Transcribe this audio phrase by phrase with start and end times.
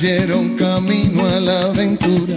[0.00, 2.36] cayeron camino a la aventura.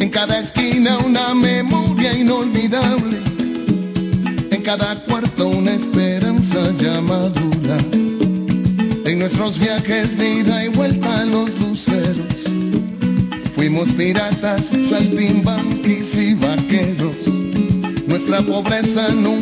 [0.00, 3.18] En cada esquina una memoria inolvidable.
[4.50, 7.76] En cada cuarto una esperanza ya madura.
[9.04, 12.50] En nuestros viajes de ida y vuelta a los luceros.
[13.54, 17.18] Fuimos piratas, saltimbanquis y vaqueros.
[18.08, 19.35] Nuestra pobreza nunca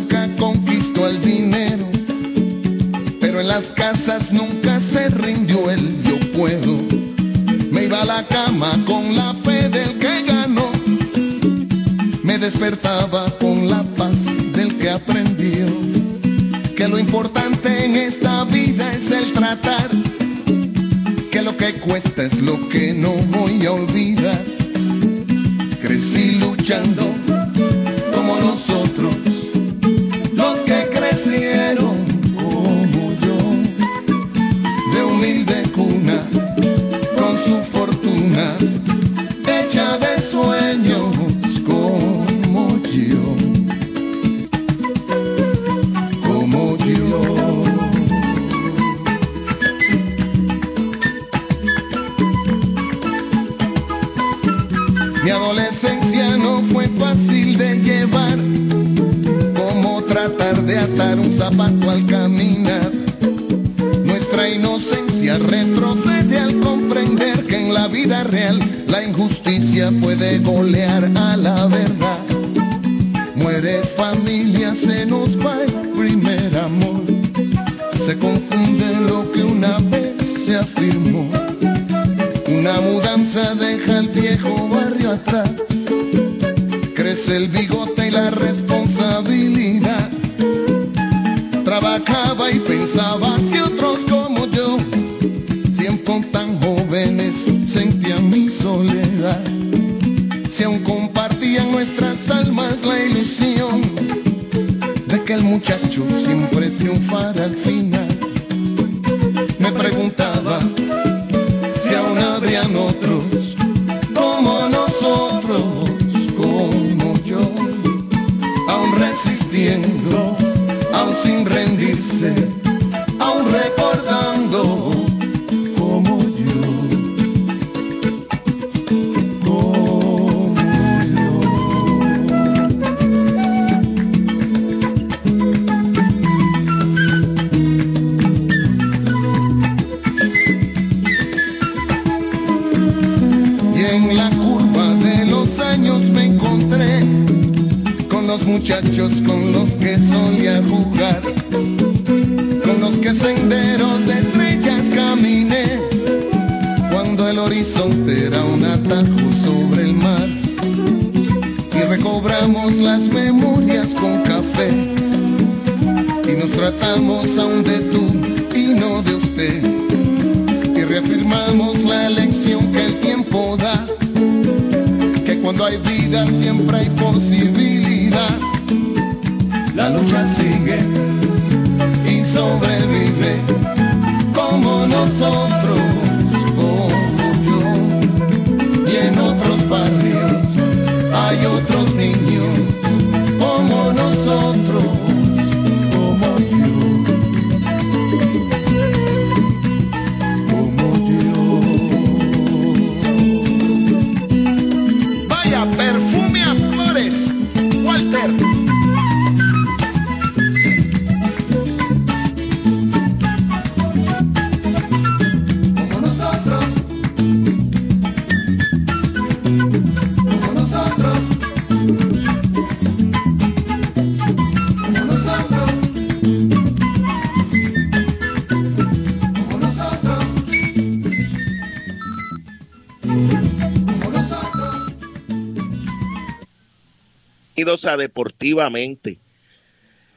[237.85, 239.19] Deportivamente.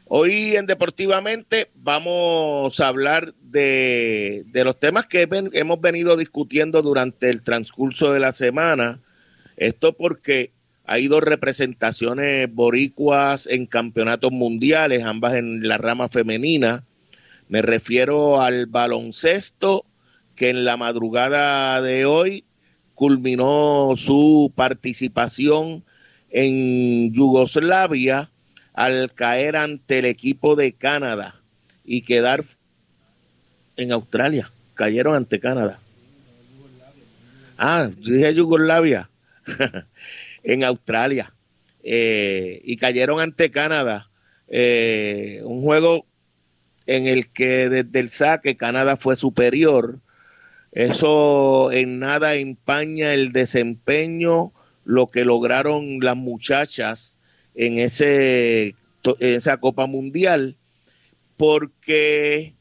[0.06, 7.42] Hoy en Deportivamente vamos a hablar de, los temas que hemos venido discutiendo durante el
[7.42, 9.02] transcurso de la semana.
[9.58, 10.52] Esto porque
[10.86, 16.86] hay dos representaciones boricuas en campeonatos mundiales, ambas en la rama femenina.
[17.50, 19.84] Me refiero al baloncesto,
[20.36, 22.46] que en la madrugada de hoy
[22.96, 25.84] culminó su participación
[26.30, 28.30] en Yugoslavia
[28.74, 31.42] al caer ante el equipo de Canadá
[31.84, 32.46] y quedar
[33.76, 34.52] en Australia.
[34.76, 35.80] Cayeron ante Canadá.
[37.58, 39.10] Ah, dije Yugoslavia.
[40.44, 41.34] en Australia.
[41.84, 44.10] Eh, y cayeron ante Canadá.
[44.48, 46.06] Eh, un juego
[46.86, 50.00] en el que desde el saque Canadá fue superior.
[50.72, 54.52] Eso en nada empaña el desempeño
[54.88, 57.20] lo que lograron las muchachas
[57.56, 58.74] en, ese,
[59.20, 60.56] esa Copa Mundial,
[61.36, 62.54] porque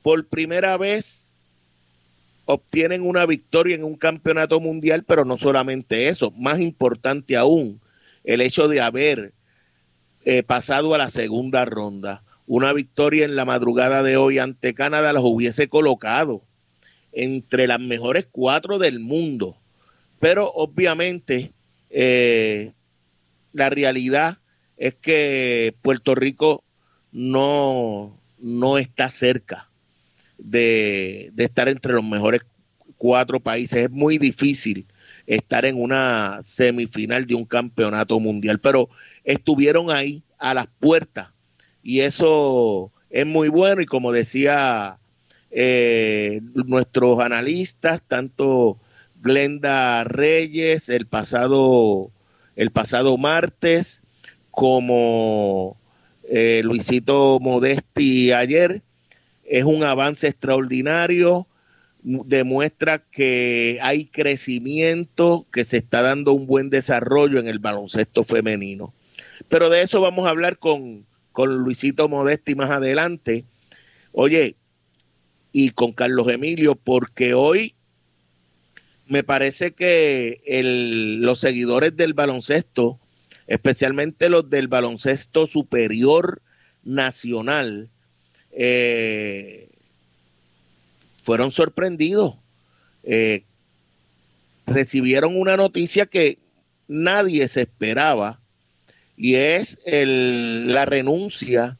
[0.00, 1.36] por primera vez
[2.46, 7.82] obtienen una victoria en un campeonato mundial, pero no solamente eso, más importante aún,
[8.24, 9.34] el hecho de haber
[10.24, 12.22] eh, pasado a la segunda ronda.
[12.46, 16.40] Una victoria en la madrugada de hoy ante Canadá los hubiese colocado
[17.12, 19.58] entre las mejores cuatro del mundo
[20.18, 21.52] pero obviamente
[21.90, 22.72] eh,
[23.52, 24.38] la realidad
[24.76, 26.62] es que Puerto Rico
[27.12, 29.70] no, no está cerca
[30.38, 32.42] de, estar entre los mejores
[32.96, 33.84] cuatro países.
[33.84, 34.86] Es muy difícil
[35.26, 38.88] estar en una semifinal de un campeonato mundial, pero
[39.24, 41.28] estuvieron ahí a las puertas
[41.82, 44.98] y eso es muy bueno y como decía
[45.50, 48.78] eh, nuestros analistas, tanto
[49.26, 52.12] Glenda Reyes el pasado,
[52.54, 54.04] el pasado martes,
[54.52, 55.76] como
[56.22, 58.82] eh, Luisito Modesti ayer.
[59.44, 61.48] Es un avance extraordinario,
[62.02, 68.94] demuestra que hay crecimiento, que se está dando un buen desarrollo en el baloncesto femenino.
[69.48, 73.44] Pero de eso vamos a hablar con, con Luisito Modesti más adelante.
[74.12, 74.54] Oye,
[75.50, 77.75] y con Carlos Emilio, porque hoy
[79.06, 80.40] me parece que
[81.20, 82.98] los seguidores del baloncesto,
[83.46, 86.42] especialmente los del baloncesto superior
[86.82, 87.88] nacional,
[88.50, 89.68] eh,
[91.22, 92.34] fueron sorprendidos.
[93.04, 93.44] Eh,
[94.66, 96.38] recibieron una noticia que
[96.88, 98.40] nadie se esperaba
[99.16, 101.78] y es la renuncia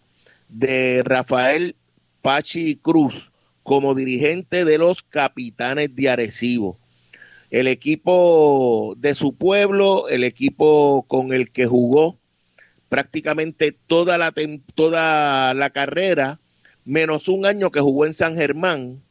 [0.49, 1.75] de Rafael
[2.23, 3.33] Pachi Cruz
[3.65, 6.79] como dirigente de los capitanes de Arecibo
[7.51, 12.19] el equipo de su pueblo, el equipo con el que jugó
[12.89, 14.33] prácticamente toda la,
[14.75, 16.41] toda la carrera,
[16.85, 19.03] menos un año que jugó en San Germán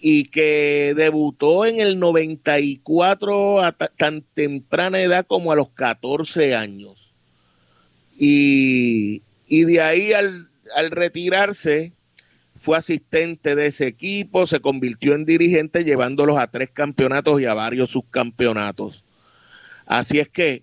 [0.00, 7.12] y que debutó en el 94 a tan temprana edad como a los 14 años.
[8.18, 11.92] Y, y de ahí al, al retirarse,
[12.64, 17.52] fue asistente de ese equipo, se convirtió en dirigente llevándolos a tres campeonatos y a
[17.52, 19.04] varios subcampeonatos.
[19.84, 20.62] Así es que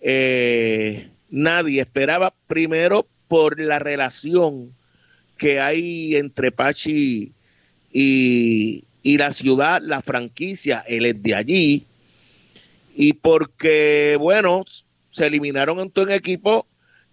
[0.00, 4.74] eh, nadie esperaba primero por la relación
[5.36, 7.32] que hay entre Pachi
[7.92, 11.84] y, la ciudad, la franquicia, él es de allí,
[12.96, 14.64] y porque, bueno,
[15.10, 16.66] se eliminaron en todo un equipo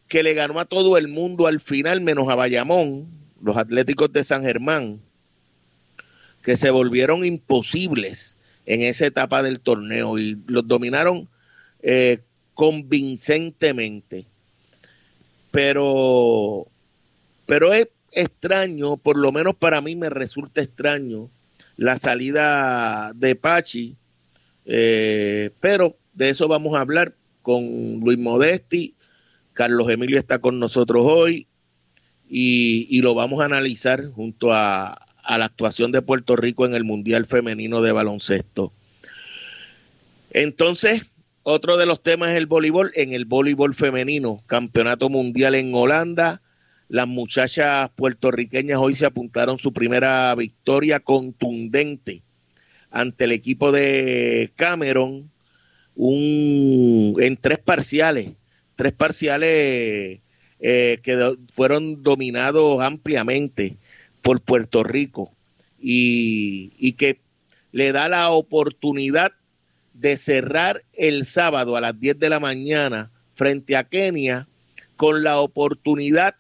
[0.08, 4.24] que le ganó a todo el mundo al final, menos a Bayamón, los Atléticos de
[4.24, 5.00] San Germán,
[6.44, 11.28] que se volvieron imposibles en esa etapa del torneo y los dominaron
[11.82, 12.20] eh,
[12.54, 14.26] convincentemente.
[15.52, 16.68] Pero,
[17.46, 21.30] pero es extraño, por lo menos para mí me resulta extraño
[21.78, 23.96] la salida de Pachi,
[24.66, 28.96] eh, pero de eso vamos a hablar con Luis Modesti.
[29.54, 31.48] Carlos Emilio está con nosotros hoy
[32.34, 37.26] y, lo vamos a analizar junto a, la actuación de Puerto Rico en el Mundial
[37.26, 38.72] Femenino de Baloncesto.
[40.32, 41.04] Entonces,
[41.44, 42.92] otro de los temas es el voleibol.
[42.96, 46.42] En el voleibol femenino, campeonato mundial en Holanda,
[46.88, 52.22] las muchachas puertorriqueñas hoy se apuntaron su primera victoria contundente
[52.92, 55.30] ante el equipo de Cameron
[55.96, 58.32] un, en tres parciales,
[58.76, 60.20] tres parciales
[60.64, 63.78] eh, que fueron dominados ampliamente
[64.22, 65.32] por Puerto Rico
[65.80, 67.20] y, que
[67.72, 69.32] le da la oportunidad
[69.96, 74.48] de cerrar el sábado a las 10 de la mañana frente a Kenia
[74.98, 76.36] con la oportunidad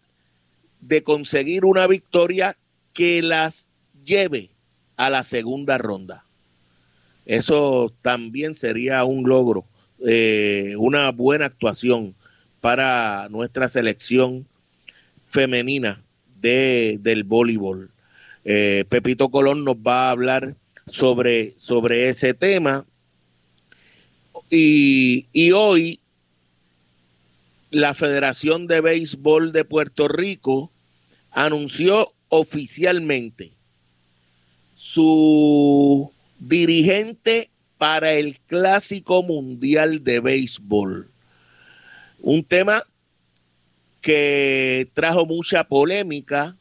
[0.81, 2.57] de conseguir una victoria
[2.93, 3.69] que las
[4.05, 4.51] lleve
[4.97, 6.25] a la segunda ronda.
[7.25, 9.65] Eso también sería un logro,
[10.05, 12.13] eh, una buena actuación
[12.61, 14.47] para nuestra selección
[15.27, 16.01] femenina
[16.39, 17.89] de, del voleibol.
[18.45, 20.55] Eh, Pepito Colón nos va a hablar
[20.87, 22.85] sobre, sobre ese tema.
[24.49, 25.99] Y, y hoy
[27.71, 30.71] la Federación de Béisbol de Puerto Rico
[31.31, 33.53] anunció oficialmente
[34.75, 41.10] su dirigente para el Clásico Mundial de Béisbol.
[42.21, 42.85] Un tema
[44.01, 46.55] que trajo mucha polémica,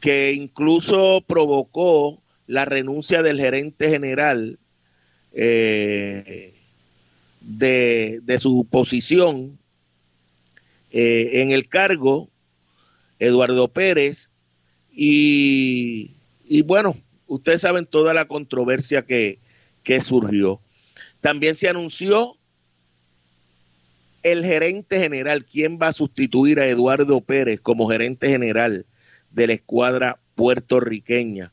[0.00, 4.58] que incluso provocó la renuncia del gerente general
[5.32, 6.54] eh,
[7.40, 9.58] de, su posición
[10.92, 12.28] eh, en el cargo,
[13.18, 14.30] Eduardo Pérez,
[14.96, 16.12] y,
[16.64, 19.40] bueno, ustedes saben toda la controversia que,
[19.82, 20.60] que surgió.
[21.20, 22.36] También se anunció
[24.24, 28.86] el gerente general, quién va a sustituir a Eduardo Pérez como gerente general
[29.30, 31.52] de la escuadra puertorriqueña.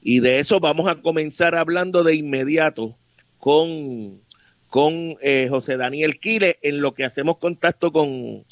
[0.00, 2.96] Y de eso vamos a comenzar hablando de inmediato
[3.38, 4.22] con,
[4.68, 8.44] con eh, José Daniel Quiles, en lo que hacemos contacto con,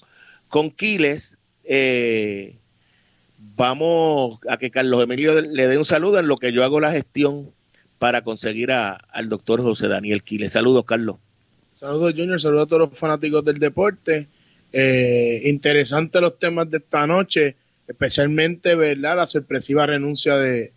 [0.48, 1.38] con Quiles.
[1.64, 2.58] Eh,
[3.38, 6.92] vamos a que Carlos Emilio le dé un saludo en lo que yo hago la
[6.92, 7.52] gestión
[7.98, 10.52] para conseguir al doctor José Daniel Quiles.
[10.52, 11.16] Saludos, Carlos.
[11.76, 14.28] Saludos Junior, saludos a todos los fanáticos del deporte.
[14.72, 17.54] Eh, interesante los temas de esta noche,
[17.86, 19.18] especialmente ¿verdad?
[19.18, 20.72] la sorpresiva renuncia de,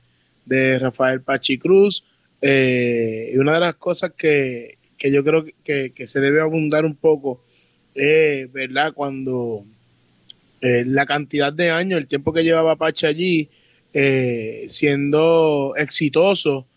[0.77, 2.03] Rafael Pachi Cruz.
[2.41, 7.45] Eh, y una de las cosas que, yo creo que, se debe abundar un poco
[7.95, 8.91] es ¿verdad?
[8.93, 9.63] cuando
[10.59, 13.49] eh, la cantidad de años, el tiempo que llevaba Pachi allí,
[14.67, 16.67] siendo exitoso.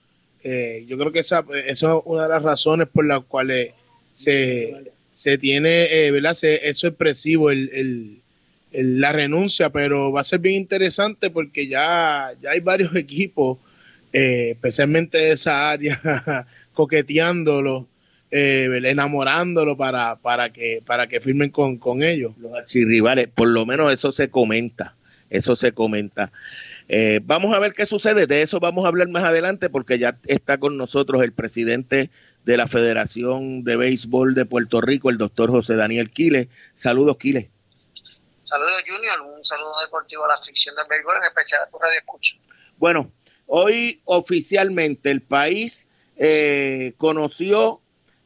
[0.45, 3.73] yo creo que esa, esa, es una de las razones por las cuales
[4.13, 6.35] se, se tiene, eh, ¿verdad?
[6.35, 8.23] Se, es sorpresivo el,
[8.71, 13.59] el, la renuncia, pero va a ser bien interesante porque ya, ya hay varios equipos,
[14.13, 16.01] eh, especialmente de esa área,
[16.73, 17.89] coqueteándolo,
[18.31, 22.33] eh, enamorándolo para, para, que, para que firmen con, con ellos.
[22.39, 24.95] Los archirrivales, por lo menos eso se comenta,
[25.31, 26.31] eso se comenta.
[26.89, 30.19] Eh, vamos a ver qué sucede, de eso vamos a hablar más adelante porque ya
[30.27, 32.11] está con nosotros el presidente
[32.45, 36.49] de la Federación de Béisbol de Puerto Rico, el doctor José Daniel Quiles.
[36.75, 37.49] Saludos, Quiles.
[38.45, 39.37] Saludos, Junior.
[39.39, 42.35] Un saludo deportivo a la afición del béisbol, en especial a tu radio escucha.
[42.79, 43.11] Bueno,
[43.47, 47.81] hoy oficialmente el país eh, conoció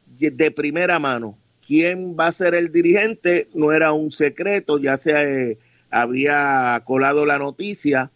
[0.05, 3.49] de primera mano quién va a ser el dirigente.
[3.53, 5.57] No era un secreto, ya se eh,
[5.91, 8.09] había colado la noticia.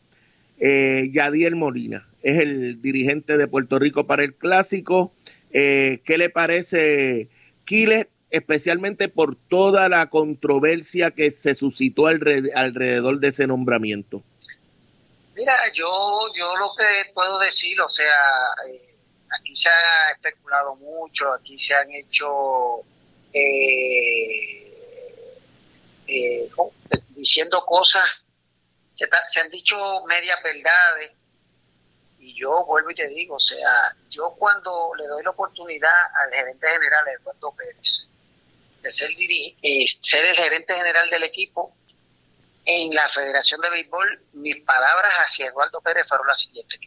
[0.59, 5.13] Eh, Yadiel Molina es el dirigente de Puerto Rico para el clásico.
[5.53, 7.29] Eh, ¿Qué le parece,
[7.65, 14.23] Kile, especialmente por toda la controversia que se suscitó alrededor de ese nombramiento?
[15.35, 15.87] Mira, yo,
[16.37, 18.05] yo lo que puedo decir, o sea,
[18.69, 18.95] eh,
[19.39, 22.81] aquí se ha especulado mucho, aquí se han hecho
[23.33, 24.61] eh,
[27.09, 28.05] diciendo cosas,
[28.93, 31.11] se, se han dicho medias verdades
[32.41, 36.67] yo vuelvo y te digo, o sea, yo cuando le doy la oportunidad al gerente
[36.67, 38.09] general Eduardo Pérez
[38.81, 41.75] de ser, eh, ser el gerente general del equipo
[42.65, 46.79] en la Federación de Béisbol, mis palabras hacia Eduardo Pérez fueron las siguientes.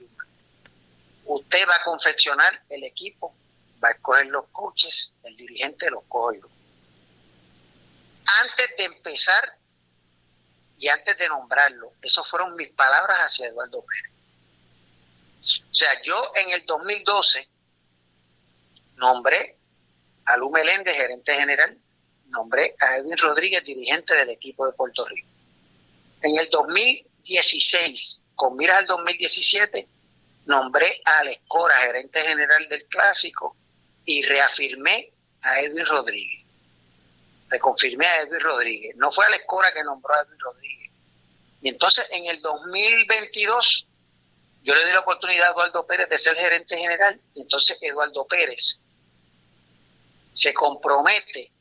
[1.25, 3.32] Usted va a confeccionar el equipo,
[3.82, 6.40] va a escoger los coaches, el dirigente los coge
[8.42, 9.56] Antes de empezar
[10.78, 14.13] y antes de nombrarlo, esas fueron mis palabras hacia Eduardo Pérez.
[15.71, 17.49] O sea, yo en el 2012
[18.97, 19.59] nombré
[20.25, 21.79] a Lu Meléndez, gerente general,
[22.29, 25.29] nombré a Edwin Rodríguez, dirigente del equipo de Puerto Rico.
[26.23, 29.87] En el 2016, con miras al 2017,
[30.47, 33.57] nombré a Alescora, gerente general del Clásico,
[34.07, 36.45] y reafirmé a Edwin Rodríguez.
[37.49, 38.97] Reconfirmé a Edwin Rodríguez.
[38.97, 40.91] No fue Alescora que nombró a Edwin Rodríguez.
[41.61, 43.87] Y entonces en el 2022
[44.64, 48.80] yo le di la oportunidad a Eduardo Pérez de ser gerente general, entonces Eduardo Pérez
[50.33, 51.52] se compromete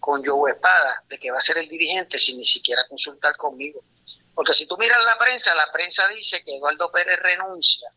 [0.00, 3.80] con Joe Espada de que va a ser el dirigente sin ni siquiera consultar conmigo.
[4.34, 7.88] Porque si tú miras la prensa, la prensa dice que Eduardo Pérez renuncia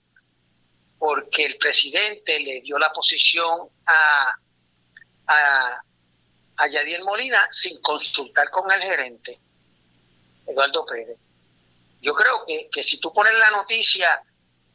[0.99, 4.35] porque el presidente le dio la posición a,
[5.25, 5.83] a,
[6.57, 9.39] a Yadiel Molina sin consultar con el gerente,
[10.45, 11.17] Eduardo Pérez.
[12.01, 14.23] Yo creo que, que si tú pones la noticia,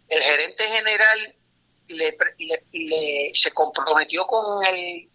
[0.09, 1.37] el gerente general
[1.88, 5.09] le, se comprometió con el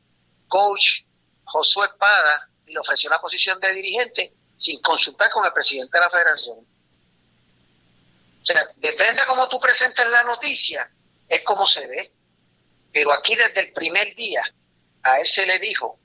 [0.47, 1.03] coach
[1.45, 6.03] Josué Espada y le ofreció la posición de dirigente sin consultar con el presidente de
[6.03, 6.57] la federación.
[6.59, 10.89] O sea, depende de cómo tú presentes la noticia,
[11.27, 12.11] es como se ve.
[12.91, 14.43] Pero aquí desde el primer día
[15.03, 15.97] a él se le dijo,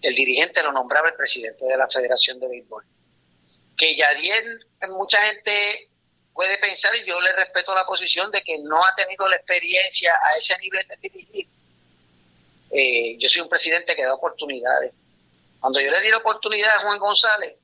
[0.00, 2.84] el dirigente lo nombraba el presidente de la Federación de Béisbol.
[3.78, 5.88] Que Yadiel, mucha gente
[6.34, 10.14] puede pensar, y yo le respeto la posición de que no ha tenido la experiencia
[10.22, 11.48] a ese nivel de dirigir.
[12.70, 14.92] Eh, yo soy un presidente que da oportunidades.
[15.60, 17.54] Cuando yo le di la oportunidad a Juan González,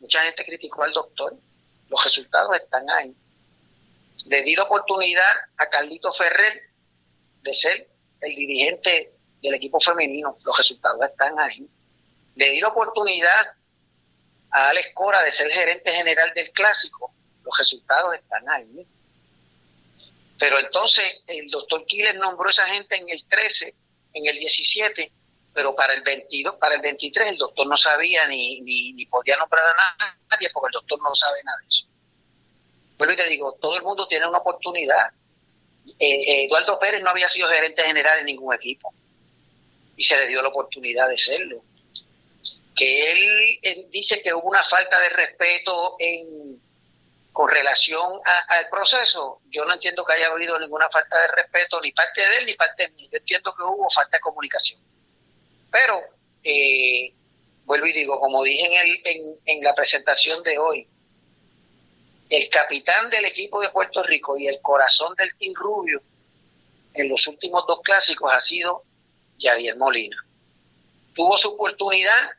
[0.00, 1.34] mucha gente criticó al doctor.
[1.88, 3.14] Los resultados están ahí.
[4.26, 6.70] Le di la oportunidad a Carlito Ferrer
[7.42, 7.88] de ser
[8.20, 10.36] el dirigente del equipo femenino.
[10.44, 11.66] Los resultados están ahí.
[12.36, 13.46] Le di la oportunidad
[14.52, 17.12] a Alex Cora de ser gerente general del clásico.
[17.44, 18.86] Los resultados están ahí.
[20.38, 23.74] Pero entonces el doctor Quiles nombró a esa gente en el 13,
[24.14, 25.12] en el 17,
[25.54, 29.64] pero para el 22, para el 23 el doctor no sabía ni, ni, podía nombrar
[29.64, 31.86] a nadie porque el doctor no sabe nada de eso.
[32.98, 35.12] Pero y te digo, todo el mundo tiene una oportunidad.
[35.86, 38.92] Eh, eh, Eduardo Pérez no había sido gerente general en ningún equipo
[39.96, 41.62] y se le dio la oportunidad de serlo.
[42.74, 46.60] Que él, dice que hubo una falta de respeto en,
[47.32, 51.92] con relación al proceso, yo no entiendo que haya habido ninguna falta de respeto ni
[51.92, 53.08] parte de él ni parte de mí.
[53.10, 54.80] Yo entiendo que hubo falta de comunicación.
[55.70, 56.00] Pero,
[56.44, 57.12] eh,
[57.64, 60.88] vuelvo y digo, como dije en, el, en, en la presentación de hoy,
[62.28, 66.02] el capitán del equipo de Puerto Rico y el corazón del Team Rubio
[66.94, 68.84] en los últimos dos clásicos ha sido
[69.38, 70.16] Yadier Molina.
[71.14, 72.30] Tuvo su oportunidad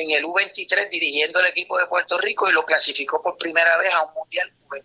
[0.00, 3.92] en el U23 dirigiendo el equipo de Puerto Rico y lo clasificó por primera vez
[3.92, 4.84] a un Mundial U23.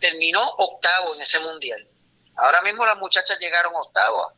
[0.00, 1.86] Terminó octavo en ese Mundial.
[2.36, 4.32] Ahora mismo las muchachas llegaron octavo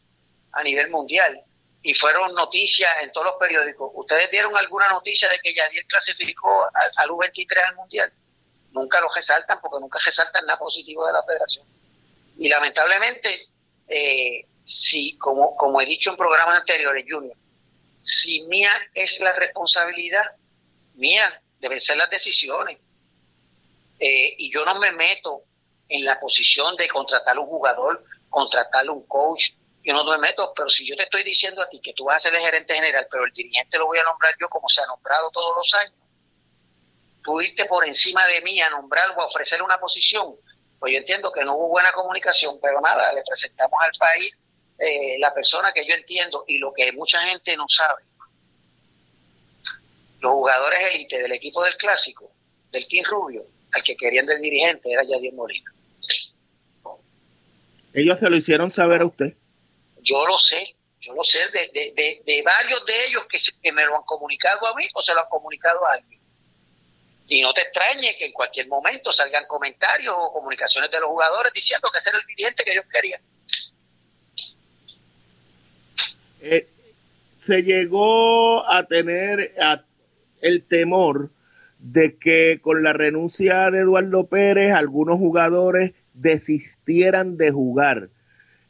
[0.53, 1.45] a nivel mundial
[1.83, 3.91] y fueron noticias en todos los periódicos.
[3.95, 8.13] ¿Ustedes vieron alguna noticia de que Yadier clasificó al U23 al Mundial?
[8.73, 11.67] Nunca lo resaltan porque nunca resaltan nada positivo de la federación.
[12.39, 13.49] Y lamentablemente,
[13.89, 17.37] eh, si, como, como he dicho en programas anteriores, Junior,
[18.03, 20.25] si mía es la responsabilidad,
[20.95, 22.79] mía deben ser las decisiones.
[23.99, 25.45] Eh, y yo no me meto
[25.89, 29.51] en la posición de contratar un jugador, contratar un coach,
[29.83, 32.17] yo no me meto, pero si yo te estoy diciendo a ti que tú vas
[32.17, 34.81] a ser el gerente general, pero el dirigente lo voy a nombrar yo como se
[34.83, 35.95] ha nombrado todos los años,
[37.23, 40.37] tú irte por encima de mí a nombrar o a ofrecer una posición,
[40.79, 44.33] pues yo entiendo que no hubo buena comunicación, pero nada, le presentamos al país
[44.81, 48.03] eh, la persona que yo entiendo y lo que mucha gente no sabe.
[50.21, 52.31] Los jugadores élite del equipo del clásico,
[52.73, 55.71] del Team Rubio, al que querían del dirigente era Yadier Molina.
[57.93, 59.35] Ellos se lo hicieron saber a usted.
[60.01, 63.85] Yo lo sé, yo lo sé de, de, de, varios de ellos que, que, me
[63.85, 66.21] lo han comunicado a mí o se lo han comunicado a alguien.
[67.29, 71.53] Y no te extrañe que en cualquier momento salgan comentarios o comunicaciones de los jugadores
[71.53, 73.21] diciendo que ese era el dirigente que ellos querían.
[76.41, 76.69] Eh,
[77.47, 79.55] se llegó a tener
[80.41, 81.31] el temor
[81.79, 88.11] de que con la renuncia de Eduardo Pérez algunos jugadores desistieran de jugar.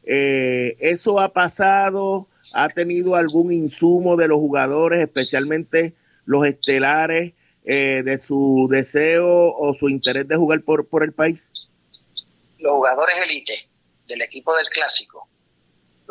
[0.03, 2.27] Eh, ¿Eso ha pasado?
[2.53, 5.93] ¿Ha tenido algún insumo de los jugadores, especialmente
[6.25, 11.51] los estelares, eh, de su deseo o su interés de jugar por, por el país?
[12.59, 13.69] Los jugadores élite
[14.07, 15.27] del equipo del clásico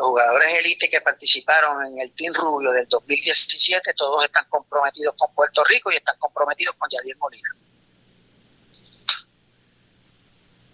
[0.00, 5.34] los jugadores élite que participaron en el Team Rubio del 2017, todos están comprometidos con
[5.34, 7.50] Puerto Rico y están comprometidos con Yadier Molina.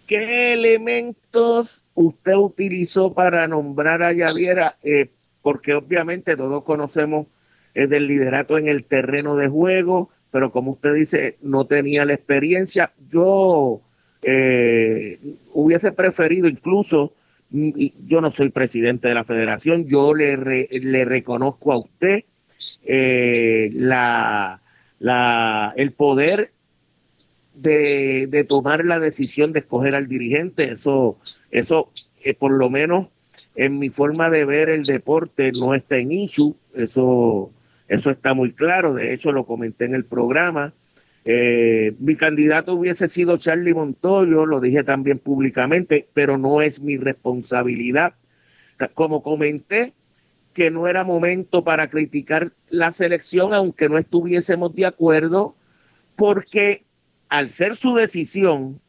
[0.06, 4.74] ¿Qué elementos usted utilizó para nombrar a Yadier?
[4.84, 5.10] Eh,
[5.42, 7.26] porque obviamente todos conocemos
[7.74, 12.14] el del liderato en el terreno de juego, pero como usted dice, no tenía la
[12.14, 12.92] experiencia.
[13.10, 13.80] Yo
[14.22, 15.18] eh,
[15.52, 17.12] hubiese preferido incluso
[17.50, 20.36] yo no soy presidente de la federación, yo le,
[20.70, 22.24] le reconozco a usted
[22.84, 24.60] eh, la,
[24.98, 26.52] la, el poder
[27.54, 30.72] de, de, tomar la decisión de escoger al dirigente.
[30.72, 31.18] Eso,
[31.50, 31.90] eso
[32.22, 33.08] eh, por lo menos
[33.54, 37.50] en mi forma de ver el deporte no está en issue, eso,
[37.88, 40.74] eso está muy claro, de hecho lo comenté en el programa.
[41.28, 46.96] Eh, mi candidato hubiese sido Charlie Montoyo, lo dije también públicamente, pero no es mi
[46.96, 48.14] responsabilidad.
[48.94, 49.92] Como comenté,
[50.54, 55.56] que no era momento para criticar la selección, aunque no estuviésemos de acuerdo,
[56.14, 56.84] porque
[57.28, 58.80] al ser su decisión,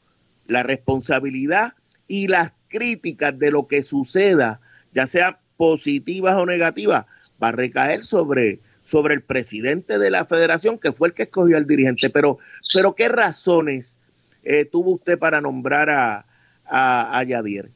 [0.46, 1.74] la responsabilidad
[2.08, 4.62] y las críticas de lo que suceda,
[4.94, 7.08] ya sea positivas o negativas,
[7.42, 11.58] va a recaer sobre, sobre el presidente de la federación, que fue el que escogió
[11.58, 12.10] al dirigente.
[12.10, 12.40] Pero,
[12.74, 14.00] pero ¿qué razones
[14.44, 16.26] eh, tuvo usted para nombrar a,
[16.66, 17.70] a, Yadier?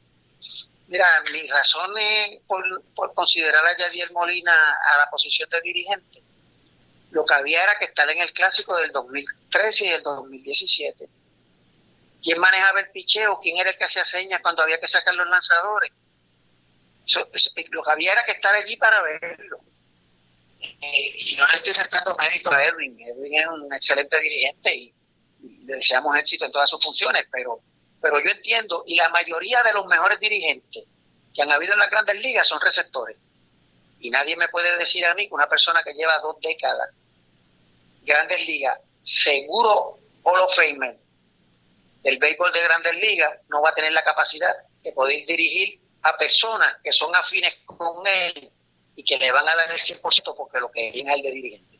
[0.87, 2.63] Mira, mis razones por,
[2.95, 6.21] por considerar a Yadier Molina a la posición de dirigente,
[7.11, 11.09] lo que había era que estar en el clásico del 2013 y del 2017
[12.21, 15.27] quién manejaba el picheo, quién era el que hacía señas cuando había que sacar los
[15.27, 15.91] lanzadores.
[17.71, 19.59] Lo que había era que estar allí para verlo.
[20.61, 22.97] Eh, y no le estoy restando mérito a Edwin.
[22.99, 24.93] Edwin es un excelente dirigente y,
[25.65, 27.61] le deseamos éxito en todas sus funciones, pero,
[27.99, 30.83] pero yo entiendo, y la mayoría de los mejores dirigentes
[31.33, 33.17] que han habido en las grandes ligas son receptores.
[33.99, 36.89] Y nadie me puede decir a mí que una persona que lleva dos décadas,
[38.03, 40.97] grandes ligas, seguro Hall of Famer,
[42.03, 46.17] del béisbol de grandes ligas no va a tener la capacidad de poder dirigir a
[46.17, 48.51] personas que son afines con él
[49.01, 51.31] y que le van a dar el 100% porque lo que viene es el de
[51.31, 51.77] dirigente.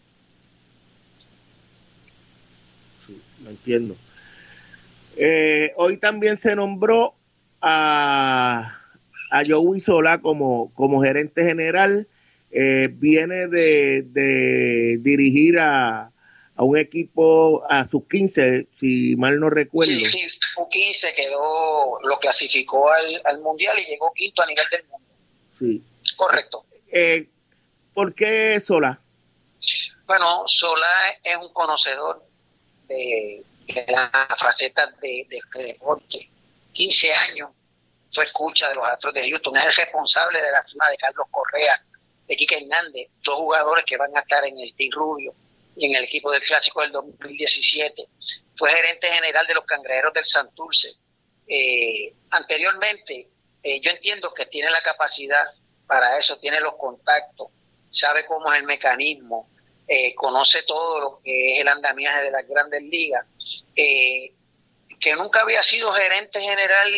[3.05, 3.95] Sí, lo entiendo.
[5.17, 7.13] Eh, hoy también se nombró
[7.61, 8.79] a,
[9.29, 12.07] a Joey Sola como, como gerente general.
[12.51, 16.11] Eh, viene de dirigir a,
[16.61, 19.93] a un equipo a sus 15, si mal no recuerdo.
[19.93, 20.19] Sí, sí,
[20.53, 22.89] su 15 quedó, lo clasificó
[23.25, 25.07] al, Mundial y llegó quinto a nivel del mundo.
[25.57, 25.81] Sí.
[26.15, 26.63] Correcto.
[26.91, 27.27] Eh,
[27.93, 28.99] ¿Por qué Sola?
[30.05, 30.87] Bueno, Sola
[31.23, 32.25] es un conocedor
[32.87, 33.43] de,
[33.87, 36.29] la faceta de, de, deporte.
[36.73, 37.49] 15 años
[38.11, 41.27] fue escucha de los Astros de Houston, es el responsable de la firma de Carlos
[41.31, 41.81] Correa,
[42.27, 45.33] de Quique Hernández, dos jugadores que van a estar en el Team Rubio
[45.77, 48.03] y en el equipo del Clásico del 2017.
[48.57, 50.93] Fue gerente general de los Cangrejeros del Santurce.
[51.47, 53.29] Eh, anteriormente,
[53.63, 55.45] eh, yo entiendo que tiene la capacidad
[55.91, 57.47] para eso, tiene los contactos,
[57.89, 59.49] sabe cómo es el mecanismo,
[59.87, 63.25] eh, conoce todo lo que es el andamiaje de las grandes ligas,
[63.75, 66.89] que nunca había sido gerente general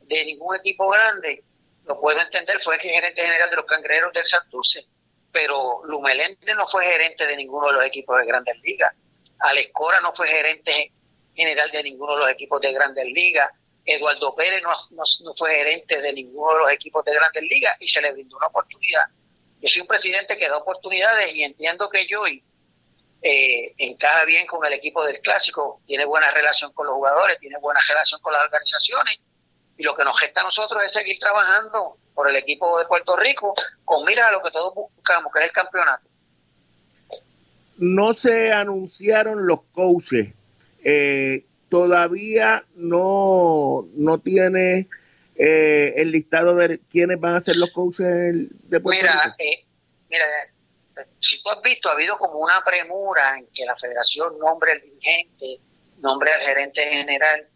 [0.00, 1.44] de ningún equipo grande,
[1.84, 4.86] lo puedo entender, fue que gerente general de los Cangrejeros del Santurce
[5.32, 8.94] pero Lumelende no fue gerente de ninguno de los equipos de grandes ligas.
[9.38, 10.92] Alex Cora no fue gerente
[11.34, 13.50] general de ninguno de los equipos de grandes ligas.
[13.84, 18.00] Eduardo Pérez no, fue gerente de ninguno de los equipos de grandes ligas y se
[18.00, 19.02] le brindó una oportunidad.
[19.60, 24.64] Yo soy un presidente que da oportunidades y entiendo que yo eh, encaja bien con
[24.64, 28.42] el equipo del clásico, tiene buena relación con los jugadores, tiene buena relación con las
[28.42, 29.20] organizaciones
[29.76, 33.16] y lo que nos gesta a nosotros es seguir trabajando por el equipo de Puerto
[33.16, 36.08] Rico con mira a lo que todos buscamos, que es el campeonato.
[37.78, 40.34] No se anunciaron los coaches.
[40.84, 44.90] Eh, todavía no, no tiene
[45.36, 49.36] eh, el listado de quiénes van a ser los coaches de Puerto mira, Rico.
[49.38, 49.66] Eh,
[50.10, 50.24] mira,
[51.18, 54.82] si tú has visto, ha habido como una premura en que la federación nombre al
[54.82, 55.60] dirigente,
[55.96, 57.48] nombre al gerente general.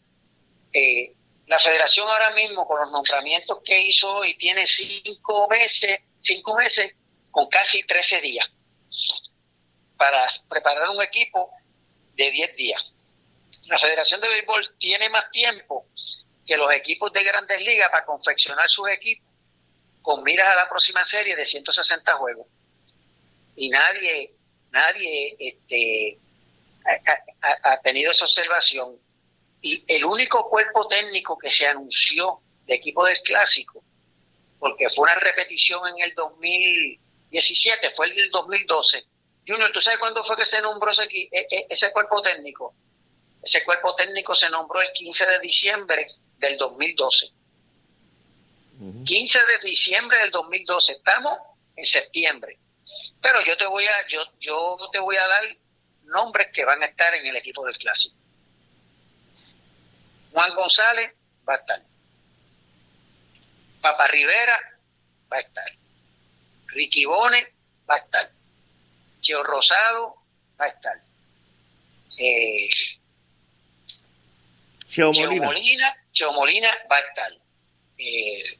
[0.72, 1.12] Eh,
[1.46, 6.96] la federación ahora mismo, con los nombramientos que hizo hoy, tiene cinco meses, cinco meses
[7.30, 8.50] con casi 13 días
[9.98, 11.50] para preparar un equipo
[12.14, 12.95] de 10 días.
[13.68, 15.86] La Federación de Béisbol tiene más tiempo
[16.46, 19.26] que los equipos de grandes ligas para confeccionar sus equipos
[20.02, 22.46] con miras a la próxima serie de 160 juegos.
[23.56, 24.34] Y nadie,
[24.70, 26.18] nadie este,
[27.62, 28.96] ha tenido esa observación
[29.66, 33.82] y el único cuerpo técnico que se anunció de equipo del clásico,
[34.60, 39.04] porque fue una repetición en el 2017, fue el del 2012.
[39.46, 42.74] Junior, ¿tú sabes cuándo fue que se nombró ese, e, e, ese cuerpo técnico?
[43.46, 47.30] Ese cuerpo técnico se nombró el 15 de diciembre del 2012.
[49.04, 50.94] 15 de diciembre del 2012.
[50.94, 51.38] Estamos
[51.76, 52.58] en septiembre.
[53.22, 55.44] Pero yo te voy a, yo, yo te voy a dar
[56.06, 58.16] nombres que van a estar en el equipo del clásico.
[60.32, 61.14] Juan González
[61.48, 61.80] va a estar.
[63.80, 64.58] Papa Rivera
[65.32, 65.72] va a estar.
[66.66, 67.54] Ricky Bone
[67.88, 68.28] va a estar.
[69.20, 70.16] Cheo Rosado
[70.60, 70.96] va a estar.
[72.18, 72.68] Eh,
[74.96, 75.96] Cheo Molina.
[76.12, 77.32] Cheo Molina, va a estar.
[77.98, 78.58] Eh,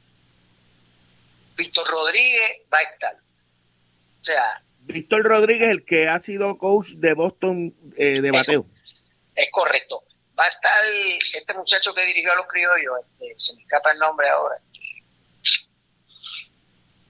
[1.55, 3.13] Víctor Rodríguez va a estar.
[3.13, 4.63] O sea.
[4.81, 8.65] Víctor Rodríguez, el que ha sido coach de Boston eh, de bateo.
[9.35, 10.03] es correcto
[10.39, 10.83] va a estar
[11.33, 14.55] este muchacho que dirigió a los criollos, este, se me escapa el nombre ahora.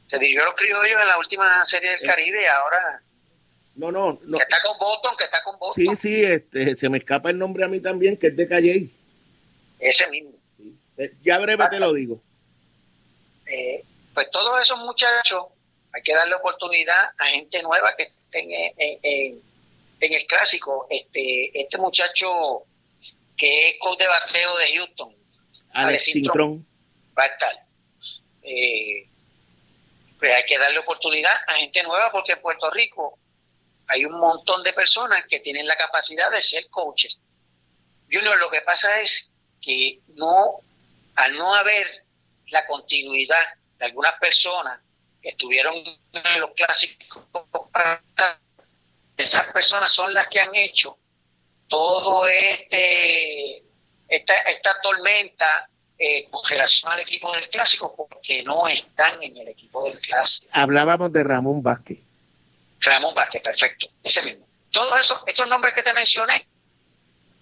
[0.08, 2.08] Se dirigió a los criollos en la última serie del Eh.
[2.08, 3.02] Caribe y ahora
[3.76, 4.38] No, no, no.
[4.38, 5.96] que está con Boston, que está con Boston.
[5.98, 8.90] Sí, sí, este, se me escapa el nombre a mí también, que es de Calle.
[9.80, 10.32] Ese mismo.
[11.22, 12.22] Ya breve te lo digo.
[13.46, 15.46] Eh, pues todos esos muchachos
[15.94, 19.42] hay que darle oportunidad a gente nueva que estén en, en- en-
[20.02, 20.88] en el clásico.
[20.90, 22.64] Este, este muchacho
[23.38, 25.16] que es coach de bateo de Houston
[25.74, 26.04] Alex.
[26.06, 26.66] Cintrón.
[27.18, 27.66] va a estar.
[28.44, 29.08] Eh,
[30.20, 33.20] pues hay que darle oportunidad a gente nueva porque en Puerto Rico
[33.88, 37.20] hay un montón de personas que tienen la capacidad de ser coaches.
[38.12, 39.32] Junior, lo que pasa es
[39.68, 40.62] que no,
[41.16, 42.06] al no haber
[42.52, 43.46] la continuidad
[43.78, 44.80] de algunas personas
[45.22, 47.26] que estuvieron en los clásicos,
[49.18, 50.98] esas personas son las que han hecho
[51.68, 53.62] todo este
[54.08, 59.50] esta, esta tormenta eh, con relación al equipo del clásico porque no están en el
[59.50, 60.50] equipo del clásico.
[60.54, 61.98] Hablábamos de Ramón Vázquez.
[62.80, 64.48] Ramón Vázquez, perfecto, ese mismo.
[64.72, 66.48] Todos esos, estos nombres que te mencioné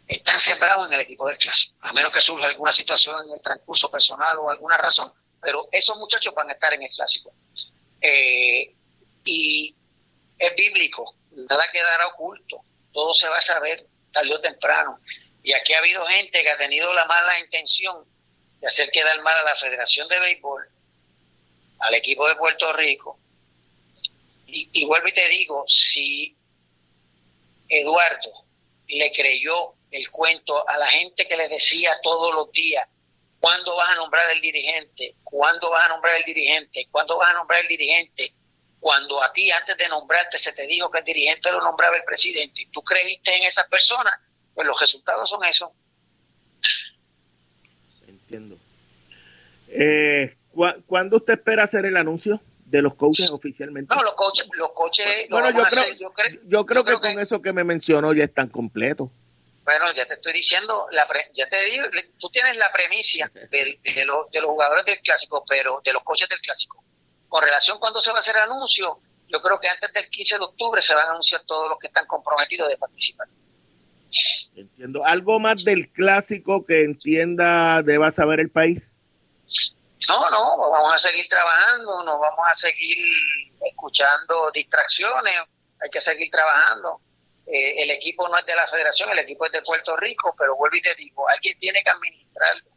[0.08, 3.42] están sembrados en el equipo del clásico, a menos que surja alguna situación en el
[3.42, 7.34] transcurso personal o alguna razón, pero esos muchachos van a estar en el clásico.
[8.02, 8.74] Eh,
[9.24, 9.76] y
[10.38, 12.62] es bíblico, nada quedará oculto,
[12.94, 15.00] todo se va a saber tarde o temprano.
[15.44, 18.06] Y aquí ha habido gente que ha tenido la mala intención
[18.60, 20.70] de hacer quedar mal a la Federación de Béisbol,
[21.80, 23.20] al equipo de Puerto Rico.
[24.48, 26.36] Y, y vuelvo y te digo, si
[27.70, 28.46] Eduardo
[28.88, 32.88] le creyó el cuento a la gente que le decía todos los días,
[33.40, 35.16] ¿cuándo vas a nombrar el dirigente?
[35.24, 36.88] ¿Cuándo vas a nombrar el dirigente?
[36.92, 38.34] ¿Cuándo vas a nombrar el dirigente?
[38.80, 42.04] Cuando a ti antes de nombrarte se te dijo que el dirigente lo nombraba el
[42.04, 44.14] presidente y tú creíste en esas personas,
[44.54, 45.70] pues los resultados son esos.
[48.08, 48.58] Entiendo.
[49.70, 53.94] Eh, ¿cu- ¿Cuándo usted espera hacer el anuncio de los coaches oficialmente?
[53.94, 56.86] No, los coches, los coches lo bueno, yo creo, hacer, yo creo- yo creo yo
[56.86, 59.10] que creo con eso que me mencionó ya están completos.
[59.66, 61.86] Bueno, ya te estoy diciendo, la pre- ya te digo,
[62.20, 66.30] tú tienes la premisa de, los- de los jugadores del clásico, pero de los coches
[66.30, 66.84] del clásico.
[67.28, 70.38] Con relación cuando se va a hacer el anuncio, yo creo que antes del 15
[70.38, 73.28] de octubre se van a anunciar todos los que están comprometidos de participar.
[74.56, 75.04] Entiendo.
[75.06, 78.92] ¿Algo más del clásico que entienda deba saber el país?
[80.08, 82.96] No, no, vamos a seguir trabajando, no vamos a seguir
[83.62, 85.34] escuchando distracciones,
[85.82, 87.02] hay que seguir trabajando.
[87.48, 90.56] Eh, el equipo no es de la federación, el equipo es de Puerto Rico, pero
[90.56, 92.70] vuelvo y te digo, alguien tiene que administrarlo.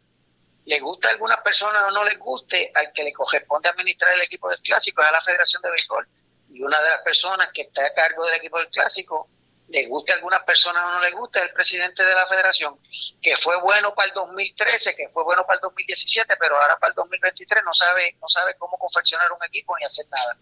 [0.66, 4.22] Le gusta a algunas personas o no les guste, al que le corresponde administrar el
[4.22, 6.08] equipo del clásico es a la Federación de Béisbol.
[6.50, 9.28] Y una de las personas que está a cargo del equipo del clásico,
[9.68, 12.78] le guste a algunas personas o no le guste, es el presidente de la federación,
[13.22, 16.90] que fue bueno para el 2013, que fue bueno para el 2017, pero ahora para
[16.90, 20.36] el 2023 no sabe, no sabe cómo confeccionar un equipo ni hacer nada.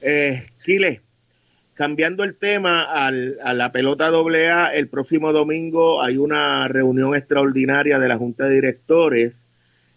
[0.00, 1.02] Eh, Chile,
[1.78, 8.00] cambiando el tema al- a la pelota AA, el próximo domingo hay una reunión extraordinaria
[8.00, 9.36] de la Junta de Directores.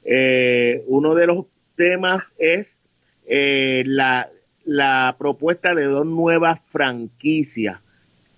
[0.06, 2.80] Eh, uno de los temas es
[3.26, 4.30] eh, la,
[4.64, 7.80] la propuesta de dos nuevas franquicias.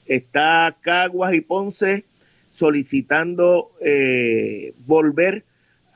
[0.06, 2.06] Está Caguas y Ponce
[2.54, 5.44] solicitando eh, volver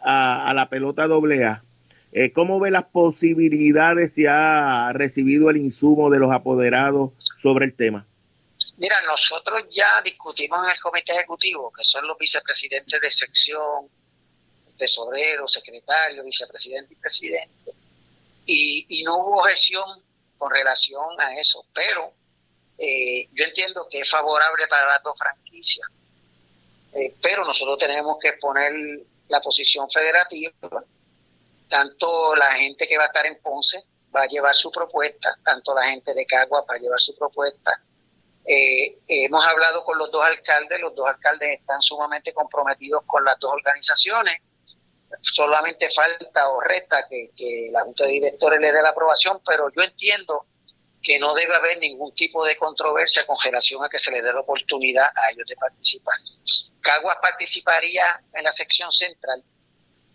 [0.01, 1.63] a, a la pelota AA.
[2.13, 7.75] Eh, ¿Cómo ve las posibilidades si ha recibido el insumo de los apoderados sobre el
[7.75, 8.07] tema?
[8.77, 13.89] Mira, nosotros ya discutimos en el comité ejecutivo, que son los vicepresidentes de sección,
[14.77, 17.71] tesorero, secretario, vicepresidente y presidente,
[18.45, 19.83] y, no hubo objeción
[20.37, 22.13] con relación a eso, pero
[22.77, 25.87] eh, yo entiendo que es favorable para las dos franquicias,
[26.93, 28.71] Eh, pero nosotros tenemos que poner
[29.27, 30.51] la posición federativa,
[31.69, 33.83] tanto la gente que va a estar en Ponce
[34.15, 37.81] va a llevar su propuesta, tanto la gente de Cagua va a llevar su propuesta,
[38.49, 43.37] eh, hemos hablado con los dos alcaldes, los dos alcaldes están sumamente comprometidos con las
[43.39, 44.41] dos organizaciones.
[45.21, 49.69] Solamente falta o resta que, que la Junta de Directores le dé la aprobación, pero
[49.75, 50.45] yo entiendo
[51.03, 54.31] que no debe haber ningún tipo de controversia con relación a que se les dé
[54.31, 56.15] la oportunidad a ellos de participar.
[56.81, 59.43] Caguas participaría en la sección central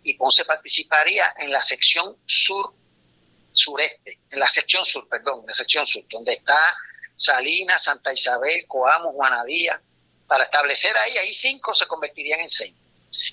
[0.03, 2.73] y Ponce participaría en la sección sur
[3.53, 6.57] sureste, en la sección sur, perdón, en la sección sur, donde está
[7.15, 9.79] Salinas, Santa Isabel, Coamo, Juanadía,
[10.27, 12.75] para establecer ahí, ahí cinco se convertirían en seis.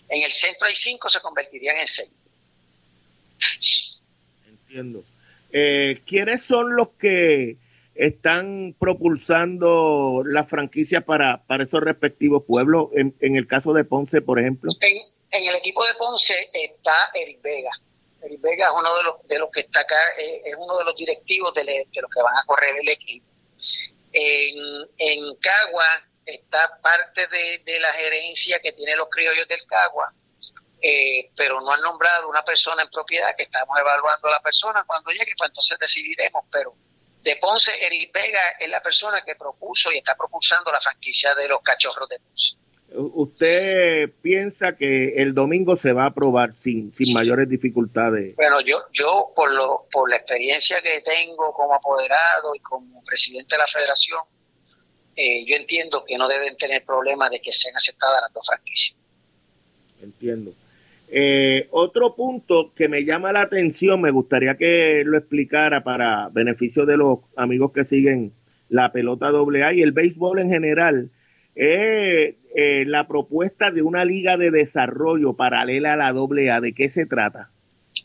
[0.08, 2.12] En el centro hay cinco, se convertirían en seis.
[4.46, 5.02] Entiendo.
[5.52, 7.56] Eh, ¿Quiénes son los que
[7.94, 12.90] están propulsando la franquicia para, para esos respectivos pueblos?
[12.94, 14.70] En, en el caso de Ponce, por ejemplo.
[14.80, 14.96] En,
[15.30, 17.70] en el equipo de Ponce está Eric Vega,
[18.22, 20.84] Eric Vega es uno de los, de los que está acá, eh, es uno de
[20.84, 23.26] los directivos de, de, los que van a correr el equipo.
[24.12, 25.86] En, Cagua
[26.24, 30.12] está parte de, la gerencia que tiene los criollos del Cagua,
[30.82, 34.84] eh, pero no han nombrado una persona en propiedad, que estamos evaluando a la persona
[34.84, 36.74] cuando llegue, pues entonces decidiremos, pero
[37.22, 41.48] de Ponce, Eric Vega es la persona que propuso y está propulsando la franquicia de
[41.48, 42.59] los cachorros de Ponce.
[42.92, 48.34] ¿Usted piensa que el domingo se va a aprobar sin, sin mayores dificultades?
[48.34, 53.54] Bueno, yo, yo por, lo, por la experiencia que tengo como apoderado y como presidente
[53.54, 54.18] de la federación,
[55.14, 58.96] eh, yo entiendo que no deben tener problemas de que sean aceptadas las dos franquicias.
[60.02, 60.52] Entiendo.
[61.12, 66.86] Eh, otro punto que me llama la atención, me gustaría que lo explicara para beneficio
[66.86, 68.32] de los amigos que siguen
[68.68, 71.10] la pelota AA y el béisbol en general,
[71.54, 76.60] es eh, la propuesta de una liga de desarrollo paralela a la AA.
[76.60, 77.50] ¿De qué se trata?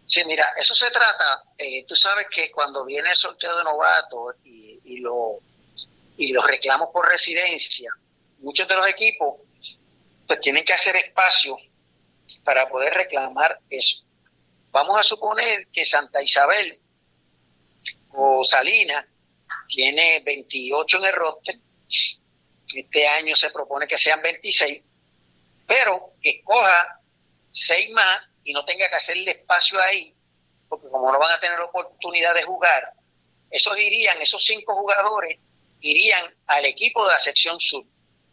[0.05, 4.35] Sí, mira, eso se trata, eh, tú sabes que cuando viene el sorteo de novatos
[4.43, 5.39] y, y, lo,
[6.17, 7.91] y los reclamos por residencia,
[8.39, 9.39] muchos de los equipos
[10.27, 11.57] pues tienen que hacer espacio
[12.43, 14.03] para poder reclamar eso.
[14.71, 16.79] Vamos a suponer que Santa Isabel
[18.11, 19.07] o Salina
[19.67, 21.59] tiene 28 en el roster,
[22.73, 24.83] este año se propone que sean 26,
[25.67, 27.01] pero que coja
[27.51, 30.15] 6 más y no tenga que hacerle espacio ahí,
[30.69, 32.93] porque como no van a tener oportunidad de jugar,
[33.49, 35.39] esos irían, esos cinco jugadores
[35.81, 37.85] irían al equipo de la sección sur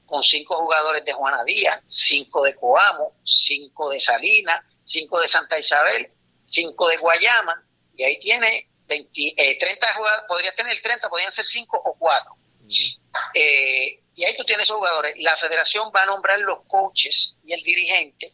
[0.07, 5.59] con cinco jugadores de Juana Díaz, cinco de Coamo, cinco de Salinas, cinco de Santa
[5.59, 6.13] Isabel,
[6.45, 7.65] cinco de Guayama,
[7.95, 11.97] y ahí tiene 20, 30 eh, jugadores, podría tener 30, podrían ser cinco o
[13.35, 15.15] Eh, y ahí tú tienes esos jugadores.
[15.19, 18.31] La federación va a nombrar los coaches y el dirigente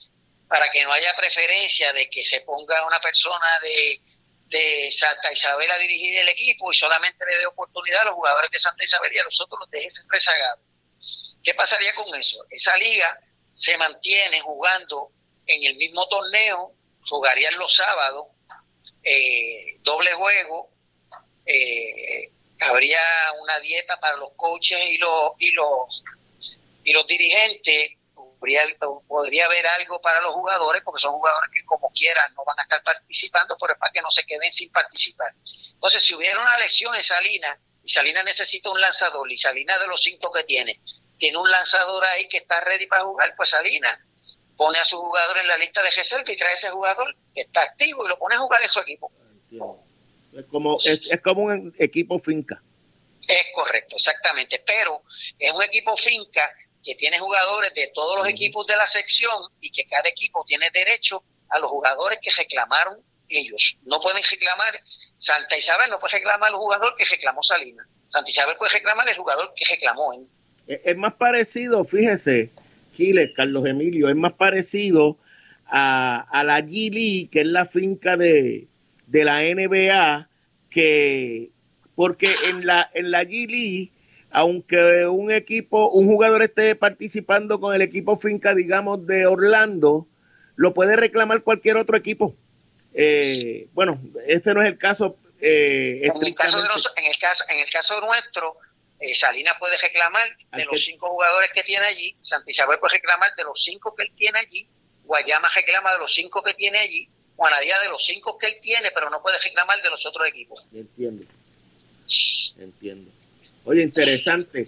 [0.48, 4.00] para que no haya preferencia de que se ponga una persona de,
[4.46, 8.50] de Santa Isabel a dirigir el equipo y solamente le dé oportunidad a los jugadores
[8.50, 10.64] de Santa Isabel y a los otros los deje rezagados.
[11.42, 12.44] ¿Qué pasaría con eso?
[12.50, 13.20] Esa liga
[13.52, 15.12] se mantiene jugando
[15.46, 16.72] en el mismo torneo,
[17.08, 18.26] jugarían los sábados,
[19.02, 20.70] eh, doble juego,
[21.46, 22.32] eh,
[22.64, 23.00] habría
[23.40, 26.02] una dieta para los coaches y los y los
[26.84, 28.62] y los dirigentes podría,
[29.06, 32.62] podría haber algo para los jugadores porque son jugadores que como quieran no van a
[32.62, 35.32] estar participando pero es para que no se queden sin participar.
[35.72, 39.86] Entonces si hubiera una lesión en Salina y Salina necesita un lanzador y Salina de
[39.86, 40.80] los cinco que tiene
[41.18, 43.98] tiene un lanzador ahí que está ready para jugar pues Salina
[44.56, 47.62] pone a su jugador en la lista de reserva y trae ese jugador que está
[47.62, 49.12] activo y lo pone a jugar en su equipo.
[49.50, 49.60] Es
[50.50, 52.62] como, es, es como un equipo finca.
[53.26, 54.62] Es correcto, exactamente.
[54.66, 55.02] Pero
[55.38, 56.42] es un equipo finca
[56.82, 60.70] que tiene jugadores de todos los equipos de la sección y que cada equipo tiene
[60.72, 63.76] derecho a los jugadores que reclamaron ellos.
[63.84, 64.78] No pueden reclamar,
[65.16, 67.86] Santa Isabel no puede reclamar al jugador que reclamó Salinas.
[68.08, 70.26] Santa Isabel puede reclamar al jugador que reclamó él.
[70.66, 72.50] Es más parecido, fíjese,
[72.96, 75.18] Giles, Carlos Emilio, es más parecido
[75.66, 78.66] a, a la Gili, que es la finca de,
[79.08, 80.28] de la NBA
[80.70, 81.50] que
[81.94, 83.92] porque en la en la G League
[84.30, 90.06] aunque un equipo un jugador esté participando con el equipo finca digamos de Orlando
[90.56, 92.34] lo puede reclamar cualquier otro equipo.
[92.92, 97.44] Eh, bueno ese no es el caso eh, en, el caso de en el caso
[97.48, 98.56] en el caso nuestro
[99.00, 103.44] eh, Salinas puede reclamar de los cinco jugadores que tiene allí Santiago puede reclamar de
[103.44, 104.68] los cinco que él tiene allí
[105.04, 108.90] Guayama reclama de los cinco que tiene allí Juanadía de los cinco que él tiene,
[108.92, 110.66] pero no puede reclamar de los otros equipos.
[110.74, 111.24] Entiendo.
[112.58, 113.12] Entiendo.
[113.64, 114.64] Oye, interesante.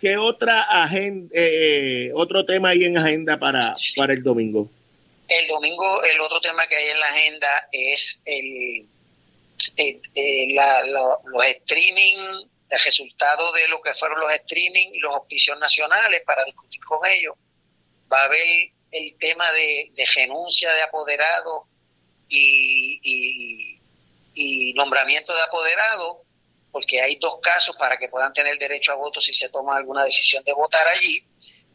[0.00, 4.70] ¿Qué otra agenda, eh, otro tema hay en agenda para, para el domingo?
[5.28, 8.86] El domingo, el otro tema que hay en la agenda es el,
[11.26, 12.16] los streaming,
[12.70, 17.06] el resultado de lo que fueron los streaming y los auspicios nacionales para discutir con
[17.06, 17.34] ellos.
[18.10, 21.64] Va a haber el tema de, de renuncia de apoderados
[22.34, 23.80] y,
[24.74, 26.22] nombramiento de apoderado,
[26.72, 30.02] porque hay dos casos para que puedan tener derecho a voto si se toma alguna
[30.04, 31.24] decisión de votar allí.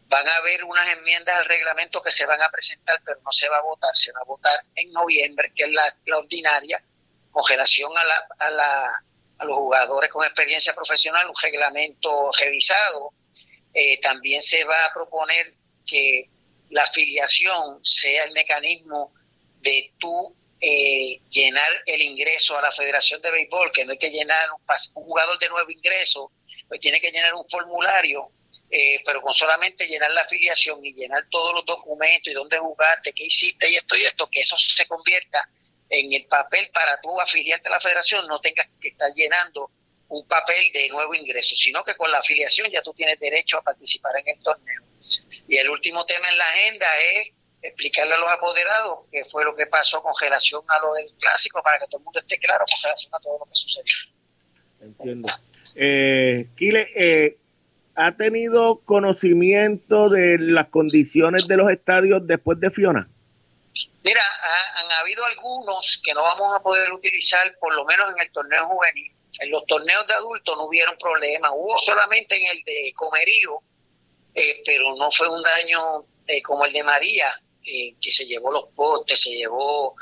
[0.08, 3.48] Van a haber unas enmiendas al reglamento que se van a presentar, pero no se
[3.48, 6.84] va a votar, se va a votar en noviembre, que es la, ordinaria,
[7.32, 9.04] con relación a, la, a, la,
[9.38, 13.14] a los jugadores con experiencia profesional, un reglamento revisado.
[13.74, 15.54] Eh, también se va a proponer
[15.86, 16.30] que
[16.70, 19.14] la afiliación sea el mecanismo
[19.62, 24.10] de tú eh, llenar el ingreso a la Federación de Béisbol, que no hay que
[24.10, 26.32] llenar un, jugador de nuevo ingreso,
[26.68, 28.32] pues tiene que llenar un formulario,
[28.70, 33.14] eh, pero con solamente llenar la afiliación y llenar todos los documentos y dónde jugaste,
[33.14, 35.50] qué hiciste y esto y esto, que eso se convierta
[35.90, 39.72] en el papel para tú afiliarte a la federación no tengas que estar llenando
[40.10, 43.62] un papel de nuevo ingreso, sino que con la afiliación ya tú tienes derecho a
[43.62, 44.82] participar en el torneo.
[45.48, 47.30] Y el último tema en la agenda es
[47.62, 51.62] explicarle a los apoderados qué fue lo que pasó con relación a lo del clásico
[51.62, 53.96] para que todo el mundo esté claro con relación a todo lo que sucedió.
[54.82, 55.30] Entiendo.
[55.76, 57.38] Eh, Kile, eh,
[57.96, 63.10] ¿ha tenido conocimiento de las condiciones de los estadios después de Fiona?
[64.04, 64.24] Mira,
[64.76, 68.68] han habido algunos que no vamos a poder utilizar, por lo menos en el torneo
[68.68, 69.12] juvenil.
[69.40, 71.52] En los torneos de adultos no hubieron problema.
[71.52, 73.62] Hubo solamente en el de Comerío,
[74.34, 77.32] eh, pero no fue un daño eh, como el de María,
[77.70, 79.96] eh, que se llevó los postes, se llevó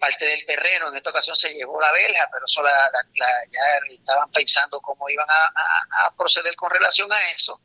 [0.00, 0.88] parte del terreno.
[0.88, 6.14] En esta ocasión se llevó la verja, pero eso ya estaban pensando cómo iban a
[6.16, 7.60] proceder con relación a eso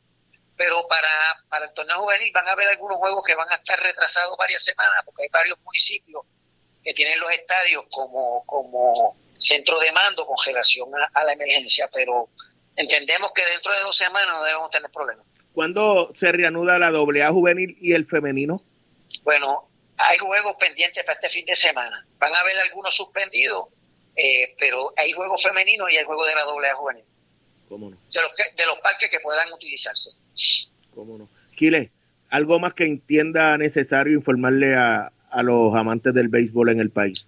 [0.56, 1.08] pero para,
[1.48, 4.62] para el torneo juvenil van a haber algunos juegos que van a estar retrasados varias
[4.62, 6.22] semanas, porque hay varios municipios
[6.82, 12.28] que tienen los estadios como, como centro de mando con relación a, la emergencia, pero
[12.76, 15.26] entendemos que dentro de dos semanas no debemos tener problemas.
[15.52, 18.56] ¿Cuándo se reanuda la AA juvenil y el femenino?
[19.22, 22.06] Bueno, hay juegos pendientes para este fin de semana.
[22.18, 23.68] Van a haber algunos suspendidos,
[24.16, 27.04] eh, pero hay juegos femeninos y hay juegos de la AA juvenil.
[27.68, 27.96] ¿Cómo no?
[27.96, 30.10] De los, de los parques que puedan utilizarse.
[30.94, 31.28] ¿Cómo no?
[31.56, 31.92] Kile,
[32.30, 35.10] ¿algo más que entienda necesario informarle a,
[35.42, 37.26] los amantes del béisbol en el país?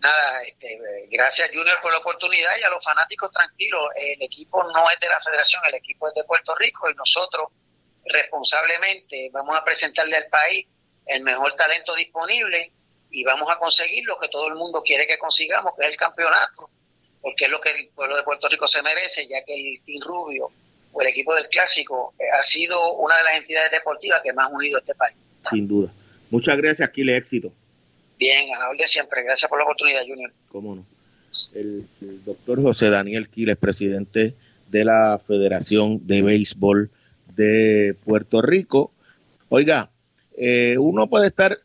[0.00, 0.78] Nada, este,
[1.10, 3.82] gracias Junior por la oportunidad y a los fanáticos tranquilos.
[3.96, 7.48] El equipo no es de la federación, el equipo es de Puerto Rico y nosotros
[8.06, 10.66] responsablemente vamos a presentarle al país
[11.06, 12.72] el mejor talento disponible
[13.10, 15.96] y vamos a conseguir lo que todo el mundo quiere que consigamos, que es el
[15.96, 16.68] campeonato,
[17.20, 20.02] porque es lo que el pueblo de Puerto Rico se merece, ya que el Team
[20.02, 20.50] Rubio
[20.92, 24.50] o el equipo del Clásico eh, ha sido una de las entidades deportivas que más
[24.50, 25.16] ha unido a este país.
[25.50, 25.92] Sin duda.
[26.30, 27.52] Muchas gracias, Kile, éxito.
[28.18, 29.22] Bien, a la orden siempre.
[29.22, 30.32] Gracias por la oportunidad, Junior.
[30.48, 30.86] Cómo no.
[31.52, 31.86] El,
[32.24, 34.34] doctor José Daniel Quiles, presidente
[34.68, 36.90] de la Federación de Béisbol
[37.34, 38.92] de Puerto Rico.
[39.48, 39.90] Oiga,
[40.36, 41.58] eh, uno puede estar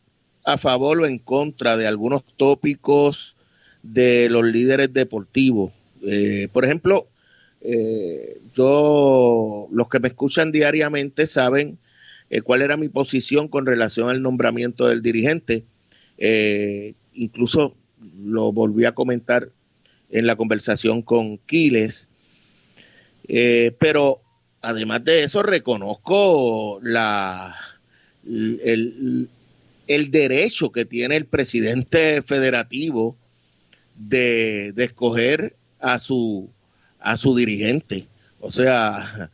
[0.44, 3.36] a favor o en contra de algunos tópicos
[3.82, 5.72] de los líderes deportivos.
[6.06, 7.08] Eh, por ejemplo,
[7.60, 11.78] eh, yo, los que me escuchan diariamente saben
[12.44, 15.64] cuál era mi posición con relación al nombramiento del dirigente.
[17.12, 17.74] Incluso
[18.22, 19.48] lo volví a comentar
[20.10, 22.08] en la conversación con Quiles.
[23.26, 24.20] pero
[24.62, 27.56] además de eso, reconozco la,
[28.26, 29.28] el,
[29.86, 33.16] el, derecho que tiene el presidente federativo
[33.96, 36.50] de, de escoger a su
[37.00, 38.06] a su dirigente.
[38.40, 39.30] O sea,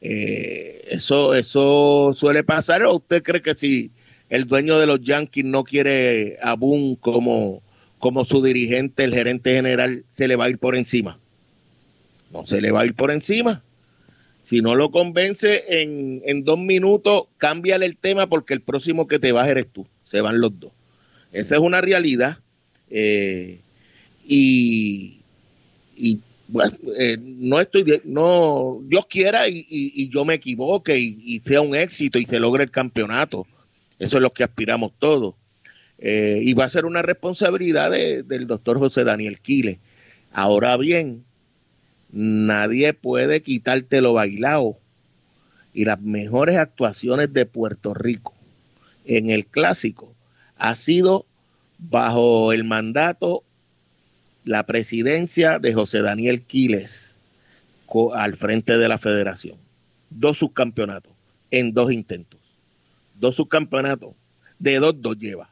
[0.00, 2.82] eh, eso, eso suele pasar.
[2.84, 3.90] ¿O usted cree que si
[4.30, 7.62] el dueño de los Yankees no quiere a Boone como,
[7.98, 11.18] como su dirigente, el gerente general, se le va a ir por encima?
[12.32, 13.62] No se le va a ir por encima.
[14.48, 19.18] Si no lo convence en, en dos minutos, cámbiale el tema porque el próximo que
[19.18, 19.86] te va eres tú.
[20.04, 20.72] Se van los dos.
[21.32, 22.38] Esa es una realidad.
[22.88, 23.60] Eh,
[24.26, 25.20] y,
[25.96, 31.74] y bueno, eh, no estoy, no, Dios quiera y, yo me equivoque y, sea un
[31.74, 33.46] éxito y se logre el campeonato.
[33.98, 35.34] Eso es lo que aspiramos todos.
[35.98, 39.78] Eh, y va a ser una responsabilidad del doctor José Daniel Quiles.
[40.32, 41.24] Ahora bien,
[42.10, 44.78] nadie puede quitarte lo bailado
[45.74, 48.34] y las mejores actuaciones de Puerto Rico
[49.04, 50.14] en el clásico
[50.56, 51.26] ha sido
[51.78, 53.44] bajo el mandato
[54.44, 57.16] la presidencia de José Daniel Quiles
[58.14, 59.56] al frente de la federación.
[60.10, 61.12] Dos subcampeonatos
[61.50, 62.40] en dos intentos.
[63.14, 64.14] Dos subcampeonatos.
[64.58, 65.50] De dos, dos lleva.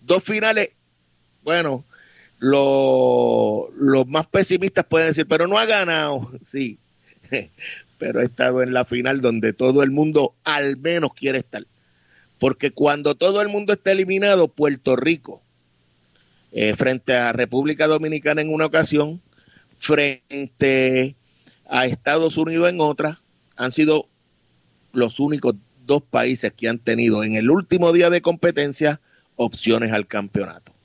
[0.00, 0.70] Dos finales.
[1.42, 1.84] Bueno,
[2.38, 6.30] los más pesimistas pueden decir, pero no ha ganado.
[6.44, 6.78] Sí,
[7.98, 11.64] pero ha estado en la final donde todo el mundo al menos quiere estar.
[12.38, 15.42] Porque cuando todo el mundo está eliminado, Puerto Rico
[16.52, 19.20] eh, frente a República Dominicana en una ocasión,
[19.78, 21.16] frente
[21.68, 23.20] a Estados Unidos en otra,
[23.56, 24.08] han sido
[24.92, 25.56] los únicos
[25.86, 29.00] dos países que han tenido en el último día de competencia
[29.36, 30.75] opciones al campeonato.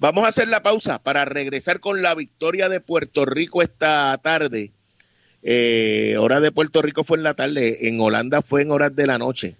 [0.00, 4.72] Vamos a hacer la pausa para regresar con la victoria de Puerto Rico esta tarde.
[5.42, 9.06] Eh, hora de Puerto Rico fue en la tarde, en Holanda fue en horas de
[9.06, 9.56] la noche.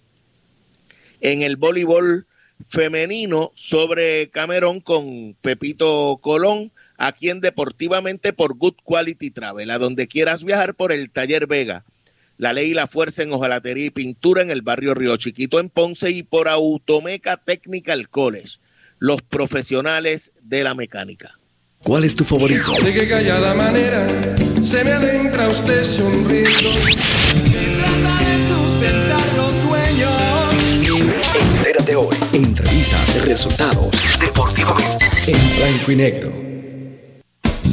[1.20, 2.24] En el voleibol
[2.68, 10.09] femenino sobre Camerón con Pepito Colón, aquí en Deportivamente por Good Quality Travel, a donde
[10.09, 11.84] quieras viajar por el Taller Vega.
[12.38, 15.68] La ley y la fuerza en hojalatería y pintura en el barrio Río Chiquito en
[15.68, 18.59] Ponce y por Automeca Technical College.
[19.01, 21.32] Los profesionales de la mecánica.
[21.82, 22.72] ¿Cuál es tu favorito?
[22.84, 24.07] De qué callada manera
[24.62, 26.51] se me adentra usted sonriendo.
[27.80, 30.11] Trata de sustentar los sueños.
[31.34, 32.16] Entérate hoy.
[32.34, 33.90] Entrevistas, resultados,
[34.20, 35.07] deportivamente.
[35.26, 36.49] En blanco y negro.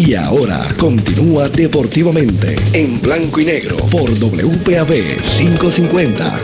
[0.00, 4.92] Y ahora continúa deportivamente en blanco y negro por WPAB
[5.38, 6.40] 550.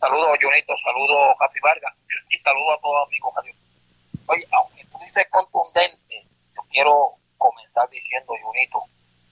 [0.00, 1.94] Saludos, Junito, saludos, Javi Vargas,
[2.28, 3.32] y saludos a todos amigos.
[4.26, 8.82] Oye, aunque tú dices contundente, yo quiero comenzar diciendo, Junito,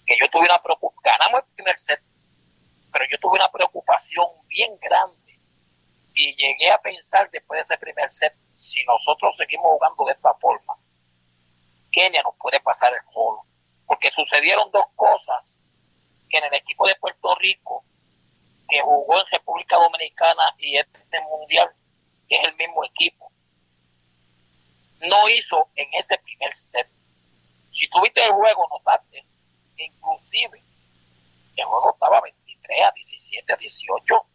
[0.06, 2.00] que yo tuve una preocupación, ganamos el primer set,
[2.92, 5.34] pero yo tuve una preocupación bien grande
[6.14, 10.32] y llegué a pensar después de ese primer set, si nosotros seguimos jugando de esta
[10.34, 10.74] forma,
[11.90, 13.44] Kenia nos puede pasar el juego
[13.86, 15.56] porque sucedieron dos cosas
[16.28, 17.84] que en el equipo de Puerto Rico,
[18.68, 21.70] que jugó en República Dominicana y este mundial,
[22.28, 23.30] que es el mismo equipo,
[25.00, 26.88] no hizo en ese primer set.
[27.70, 29.24] Si tuviste el juego, notaste
[29.76, 30.62] inclusive
[31.56, 34.26] el juego estaba 23 a 17 a 18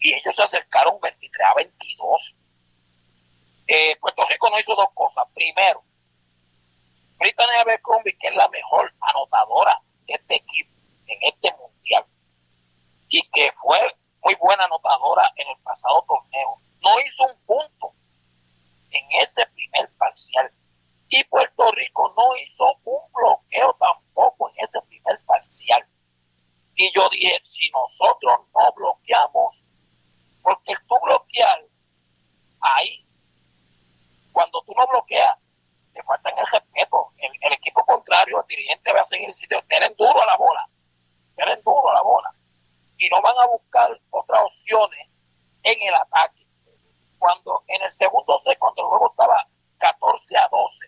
[0.00, 2.34] y ellos se acercaron 23 a 22.
[3.68, 5.24] Eh, Puerto Rico no hizo dos cosas.
[5.34, 5.82] Primero,
[7.18, 10.70] Brittany Abercrombie, que es la mejor anotadora de este equipo
[11.06, 12.04] en este mundial
[13.08, 13.78] y que fue
[14.22, 17.92] muy buena anotadora en el pasado torneo, no hizo un punto
[18.90, 20.50] en ese primer parcial.
[21.08, 25.86] Y Puerto Rico no hizo un bloqueo tampoco en ese primer parcial.
[26.74, 29.56] Y yo dije, si nosotros no bloqueamos,
[30.42, 31.64] porque tú bloquear
[32.60, 33.06] ahí,
[34.32, 35.38] cuando tú no bloqueas,
[35.96, 37.12] te faltan el respeto.
[37.18, 40.68] El, equipo contrario, el dirigente va a seguir diciendo, tienen duro a la bola,
[41.34, 42.30] tienen duro a la bola.
[42.98, 45.08] Y no van a buscar otras opciones
[45.62, 46.46] en el ataque.
[47.18, 49.46] Cuando en el segundo set, cuando el juego estaba
[49.78, 50.86] 14 a 12,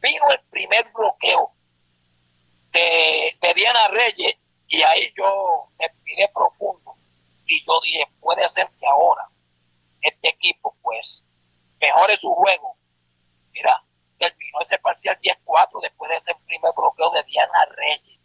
[0.00, 1.50] vino el primer bloqueo
[2.70, 4.36] de, de Diana Reyes
[4.68, 6.94] y ahí yo me miré profundo
[7.46, 9.28] y yo dije, puede ser que ahora
[10.00, 11.22] este equipo pues
[11.80, 12.76] mejore su juego
[13.52, 13.82] Mira,
[14.18, 18.20] terminó ese parcial 10-4 después de ese primer bloqueo de Diana Reyes.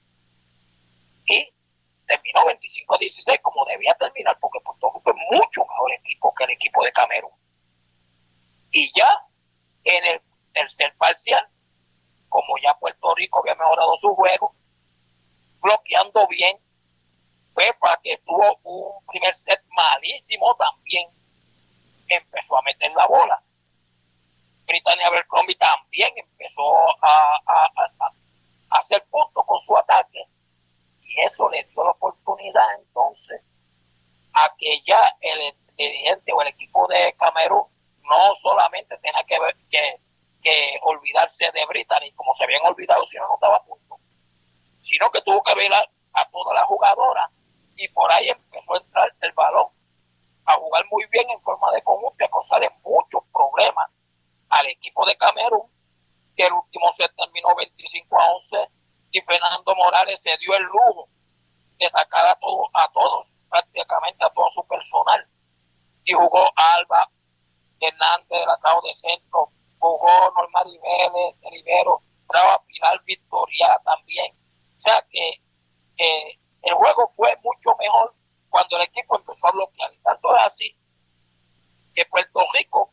[1.26, 1.54] Y
[2.06, 6.84] terminó 25-16 como debía terminar, porque Puerto Rico es mucho mejor equipo que el equipo
[6.84, 7.32] de Camerún.
[8.72, 9.10] Y ya
[9.84, 10.22] en el
[10.54, 11.46] tercer parcial,
[12.30, 14.56] como ya Puerto Rico había mejorado su juego,
[15.62, 16.58] bloqueando bien,
[17.54, 21.10] FEFA, que tuvo un primer set malísimo también,
[22.08, 23.42] empezó a meter la bola
[24.68, 27.72] Britannia Abercrombie también empezó a,
[28.70, 30.26] hacer puntos con su ataque.
[31.02, 33.42] Y eso le dio la oportunidad entonces
[34.34, 37.64] a que ya el dirigente o el equipo de Camerún
[38.04, 40.00] no solamente tenía que, ver, que,
[40.44, 43.98] que olvidarse de Brittany como se habían olvidado si no, no estaba punto,
[44.82, 45.80] sino que tuvo que ver a,
[46.14, 47.30] a toda la jugadora
[47.76, 49.70] y por ahí empezó a entrar el balón
[50.46, 53.90] a jugar muy bien en forma de conjunto y a causarle muchos problemas
[54.50, 55.70] al equipo de Camerún,
[56.36, 58.70] que el último set terminó 25 a 11
[59.12, 61.10] y Fernando Morales se dio el lujo
[61.78, 65.28] de sacar a, todo, a todos, prácticamente a todo su personal.
[66.04, 67.10] Y jugó Alba
[67.80, 74.36] Hernández del atado de centro, jugó Norma Rivera, Rivero, Brava Pilar Victoria también.
[74.78, 75.42] O sea que
[76.62, 78.14] el juego fue mucho mejor
[78.50, 79.92] cuando el equipo empezó a bloquear.
[80.04, 80.76] Tanto es así
[81.94, 82.92] que Puerto Rico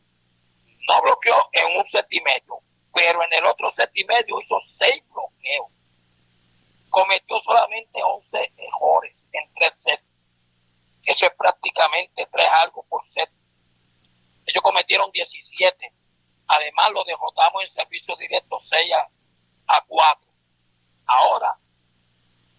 [0.87, 2.59] no bloqueó en un set y medio,
[2.93, 5.71] pero en el otro set y medio hizo seis bloqueos.
[6.89, 10.03] Cometió solamente 11 errores en tres sets.
[11.03, 13.29] Eso es prácticamente tres algo por set.
[14.45, 15.93] Ellos cometieron 17.
[16.47, 18.91] Además, lo derrotamos en servicio directo 6
[19.67, 20.27] a, 4.
[21.07, 21.57] Ahora,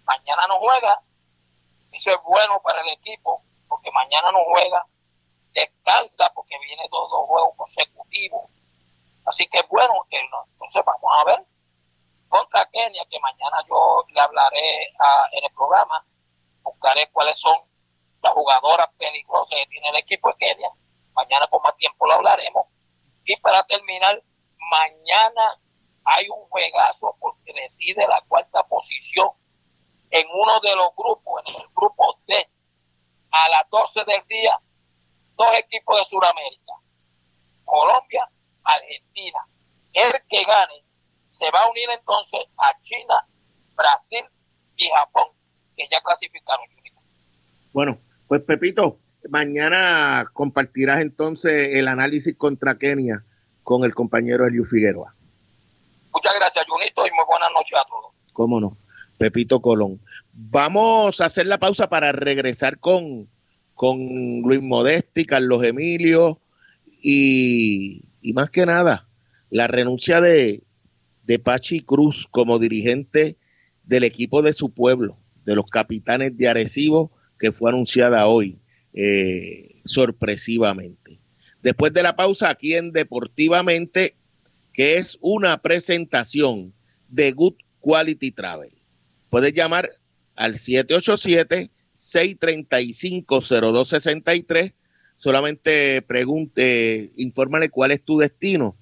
[0.04, 1.00] mañana no juega.
[1.92, 4.84] Eso es bueno para el equipo, porque mañana no juega
[5.56, 8.50] descansa porque viene todos los juegos consecutivos.
[9.24, 11.46] Así que bueno, entonces vamos a ver
[12.28, 14.84] contra Kenia, que mañana yo le hablaré
[15.32, 16.04] en el programa,
[16.62, 17.58] buscaré cuáles son
[18.22, 20.70] las jugadoras peligrosas que tiene el equipo de Kenia.
[21.14, 22.66] Mañana con más tiempo lo hablaremos.
[23.24, 24.22] Y para terminar,
[24.58, 25.58] mañana
[26.04, 29.30] hay un juegazo porque decide la cuarta posición
[30.10, 32.48] en uno de los grupos, en el grupo D,
[33.30, 34.60] a las 12 del día
[35.36, 36.72] dos equipos de Sudamérica,
[37.64, 38.28] Colombia,
[38.64, 39.40] Argentina.
[39.92, 40.84] El que gane
[41.30, 43.26] se va a unir entonces a China,
[43.76, 44.24] Brasil
[44.76, 45.26] y Japón,
[45.76, 46.66] que ya clasificaron.
[47.72, 53.22] Bueno, pues Pepito, mañana compartirás entonces el análisis contra Kenia
[53.62, 55.14] con el compañero Elio Figueroa.
[56.10, 58.14] Muchas gracias, Junito, y muy buenas noches a todos.
[58.32, 58.78] Cómo no,
[59.18, 60.00] Pepito Colón.
[60.32, 63.28] Vamos a hacer la pausa para regresar con
[63.76, 66.40] con Luis Modesti, Carlos Emilio
[67.02, 68.02] y,
[68.34, 69.06] más que nada
[69.50, 70.64] la renuncia de,
[71.24, 73.36] de Pachi Cruz como dirigente
[73.84, 78.58] del equipo de su pueblo, de los capitanes de Arecibo, que fue anunciada hoy
[78.94, 81.20] eh, sorpresivamente.
[81.62, 84.16] Después de la pausa aquí en Deportivamente,
[84.72, 86.72] que es una presentación
[87.08, 88.72] de Good Quality Travel.
[89.28, 89.90] Puedes llamar
[90.34, 94.72] al 787 635-0263.
[95.16, 98.76] Solamente pregunte, infórmale cuál es tu destino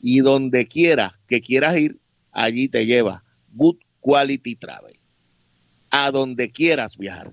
[0.00, 1.98] y donde quiera que quieras ir,
[2.30, 4.98] allí te lleva Good Quality Travel.
[5.90, 7.32] A donde quieras viajar.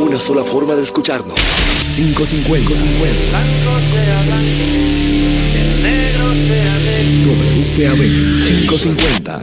[0.00, 1.38] Una sola forma de escucharnos.
[1.94, 2.74] 550.
[2.74, 4.42] 50.
[7.24, 9.42] WPAB 550.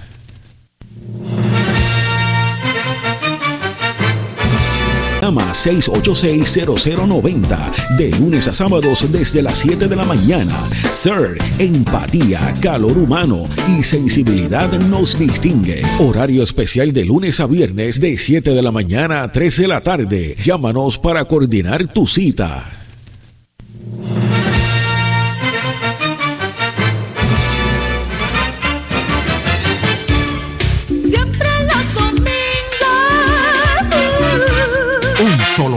[5.21, 10.55] Llama 686-0090 de lunes a sábados desde las 7 de la mañana.
[10.91, 15.83] Sir, empatía, calor humano y sensibilidad nos distingue.
[15.99, 19.81] Horario especial de lunes a viernes de 7 de la mañana a 3 de la
[19.81, 20.35] tarde.
[20.43, 22.80] Llámanos para coordinar tu cita.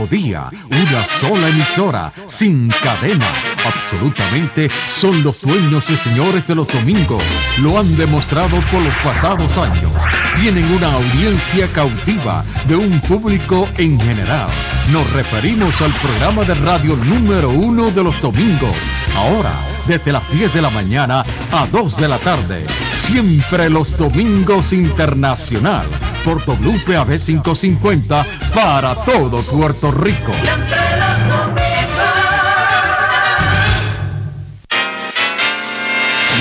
[0.05, 3.54] Solo día, una sola emisora, sin cadena.
[3.65, 7.23] Absolutamente son los dueños y señores de los domingos.
[7.61, 9.93] Lo han demostrado por los pasados años
[10.35, 14.47] tienen una audiencia cautiva de un público en general.
[14.91, 18.75] Nos referimos al programa de radio número uno de los domingos,
[19.15, 19.53] ahora
[19.87, 22.65] desde las 10 de la mañana a 2 de la tarde.
[22.93, 25.87] Siempre los domingos internacional
[26.23, 30.31] por WPAB 550 para todo Puerto Rico.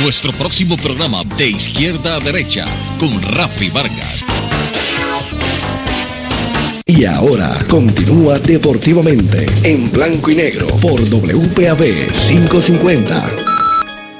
[0.02, 2.66] Nuestro próximo programa de izquierda a derecha
[2.98, 4.24] con Rafi Vargas.
[6.84, 13.30] Y ahora continúa deportivamente en blanco y negro por WPAB 550.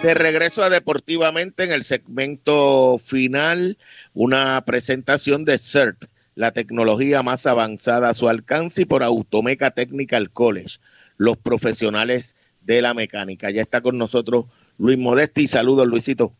[0.03, 3.77] De regreso a Deportivamente en el segmento final,
[4.15, 6.05] una presentación de CERT,
[6.37, 10.79] la tecnología más avanzada a su alcance y por Automeca Technical College,
[11.17, 13.51] los profesionales de la mecánica.
[13.51, 14.47] Ya está con nosotros
[14.79, 15.47] Luis Modesti.
[15.47, 16.33] Saludos, Luisito.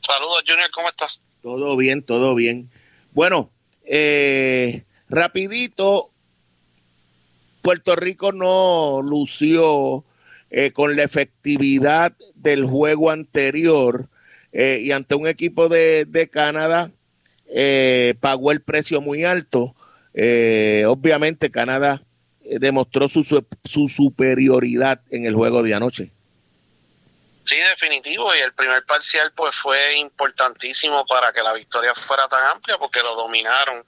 [0.00, 1.20] Saludos, Junior, ¿cómo estás?
[1.42, 2.70] Todo bien, todo bien.
[3.12, 3.50] Bueno,
[3.84, 6.10] eh, rapidito,
[7.62, 10.04] Puerto Rico no lució
[10.50, 14.08] eh, con la efectividad del juego anterior
[14.52, 16.90] eh, y ante un equipo de, de Canadá
[17.46, 19.74] eh, pagó el precio muy alto.
[20.14, 22.02] Eh, obviamente Canadá
[22.42, 26.10] demostró su, su, su superioridad en el juego de anoche.
[27.50, 32.44] Sí, definitivo, y el primer parcial pues fue importantísimo para que la victoria fuera tan
[32.44, 33.84] amplia porque lo dominaron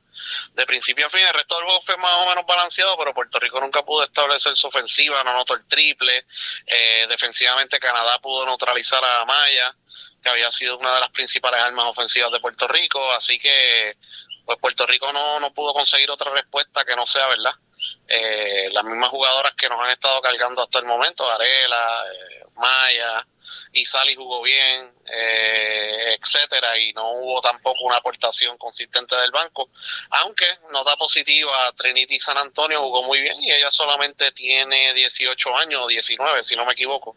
[0.54, 1.20] de principio a fin.
[1.20, 4.56] El resto del juego fue más o menos balanceado, pero Puerto Rico nunca pudo establecer
[4.56, 6.26] su ofensiva, no anotó el triple.
[6.66, 9.72] Eh, defensivamente Canadá pudo neutralizar a Maya,
[10.20, 13.96] que había sido una de las principales armas ofensivas de Puerto Rico, así que
[14.44, 17.54] pues Puerto Rico no, no pudo conseguir otra respuesta que no sea verdad.
[18.08, 23.24] Eh, las mismas jugadoras que nos han estado cargando hasta el momento, Arela, eh, Maya,
[23.72, 29.70] y Sally jugó bien, eh, etcétera, y no hubo tampoco una aportación consistente del banco.
[30.10, 35.88] Aunque, nota positiva, Trinity San Antonio jugó muy bien y ella solamente tiene 18 años,
[35.88, 37.16] 19, si no me equivoco.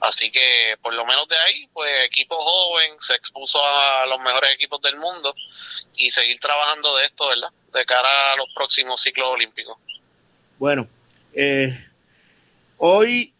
[0.00, 4.52] Así que, por lo menos de ahí, pues equipo joven, se expuso a los mejores
[4.52, 5.34] equipos del mundo
[5.96, 7.48] y seguir trabajando de esto, ¿verdad?
[7.72, 9.78] De cara a los próximos ciclos olímpicos.
[10.58, 10.88] Bueno,
[11.32, 11.86] eh,
[12.76, 13.32] hoy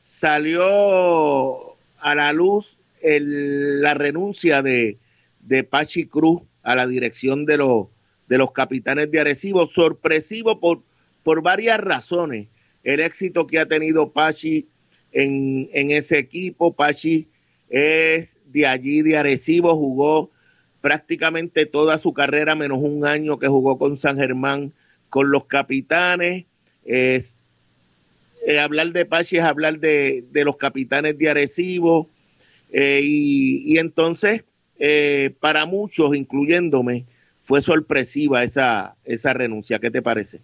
[0.00, 1.67] salió
[2.00, 4.98] a la luz el, la renuncia de,
[5.40, 7.88] de Pachi Cruz a la dirección de los,
[8.28, 10.82] de los capitanes de Arecibo, sorpresivo por,
[11.22, 12.48] por varias razones.
[12.84, 14.68] El éxito que ha tenido Pachi
[15.12, 17.28] en, en ese equipo, Pachi
[17.68, 20.30] es de allí, de Arecibo, jugó
[20.80, 24.72] prácticamente toda su carrera, menos un año que jugó con San Germán,
[25.10, 26.46] con los capitanes.
[26.84, 27.37] Es,
[28.46, 32.08] eh, hablar de Pachi es hablar de, de los capitanes de Arecibo.
[32.72, 34.44] Eh, y, y, entonces,
[34.78, 37.06] eh, para muchos, incluyéndome,
[37.44, 39.78] fue sorpresiva esa, esa renuncia.
[39.78, 40.40] ¿Qué te parece?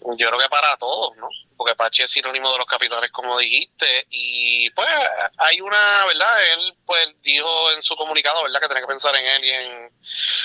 [0.00, 1.28] Yo creo que para todos, ¿no?
[1.56, 4.88] Porque Pachi es sinónimo de los capitanes, como dijiste, y pues
[5.36, 6.52] hay una, ¿verdad?
[6.54, 8.60] Él pues dijo en su comunicado, ¿verdad?
[8.60, 9.90] Que tiene que pensar en él y en,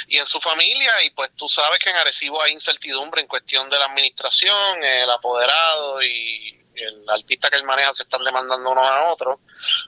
[0.08, 3.70] y en su familia, y pues tú sabes que en Arecibo hay incertidumbre en cuestión
[3.70, 8.86] de la administración, el apoderado y el artista que él maneja se están demandando unos
[8.86, 9.40] a otros.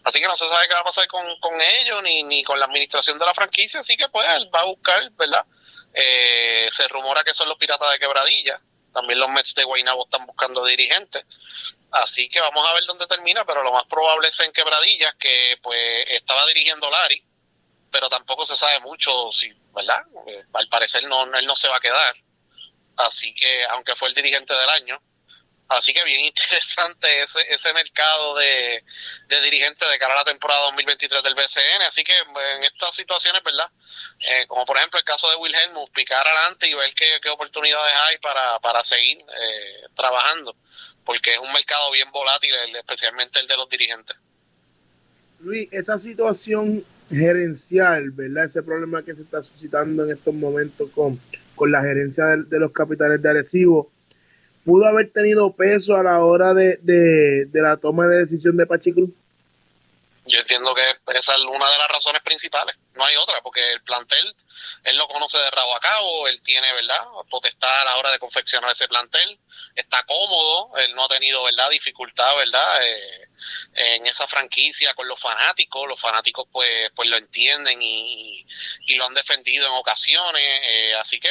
[0.03, 2.59] Así que no se sabe qué va a pasar con, con ellos ni, ni con
[2.59, 5.45] la administración de la franquicia, así que pues él va a buscar, ¿verdad?
[5.93, 8.59] Eh, se rumora que son los piratas de quebradilla.
[8.93, 11.25] También los Mets de Guaynabo están buscando dirigentes.
[11.91, 15.57] Así que vamos a ver dónde termina, pero lo más probable es en Quebradillas, que
[15.61, 17.23] pues estaba dirigiendo Lari,
[17.89, 20.01] pero tampoco se sabe mucho si, ¿verdad?
[20.27, 22.15] Eh, al parecer no, él no se va a quedar.
[22.97, 25.01] Así que, aunque fue el dirigente del año,
[25.67, 28.83] Así que bien interesante ese, ese mercado de,
[29.27, 31.81] de dirigentes de cara a la temporada 2023 del BCN.
[31.87, 33.69] Así que en estas situaciones, ¿verdad?
[34.19, 37.93] Eh, como por ejemplo el caso de Wilhelmus, picar adelante y ver qué, qué oportunidades
[38.07, 40.55] hay para, para seguir eh, trabajando,
[41.03, 44.15] porque es un mercado bien volátil, especialmente el de los dirigentes.
[45.39, 48.45] Luis, esa situación gerencial, ¿verdad?
[48.45, 51.19] Ese problema que se está suscitando en estos momentos con,
[51.55, 53.91] con la gerencia de, de los capitales de Arecibo
[54.65, 58.65] pudo haber tenido peso a la hora de, de, de la toma de decisión de
[58.65, 59.09] Pachicruz?
[60.25, 60.81] Yo entiendo que
[61.13, 64.35] esa es una de las razones principales, no hay otra, porque el plantel,
[64.83, 68.17] él lo conoce de rabo a cabo, él tiene, ¿verdad?, potestad a la hora de
[68.17, 69.37] confeccionar ese plantel,
[69.75, 73.27] está cómodo, él no ha tenido, ¿verdad?, dificultad, ¿verdad?, eh,
[73.75, 78.43] en esa franquicia con los fanáticos, los fanáticos pues, pues lo entienden y,
[78.87, 81.29] y lo han defendido en ocasiones, eh, así que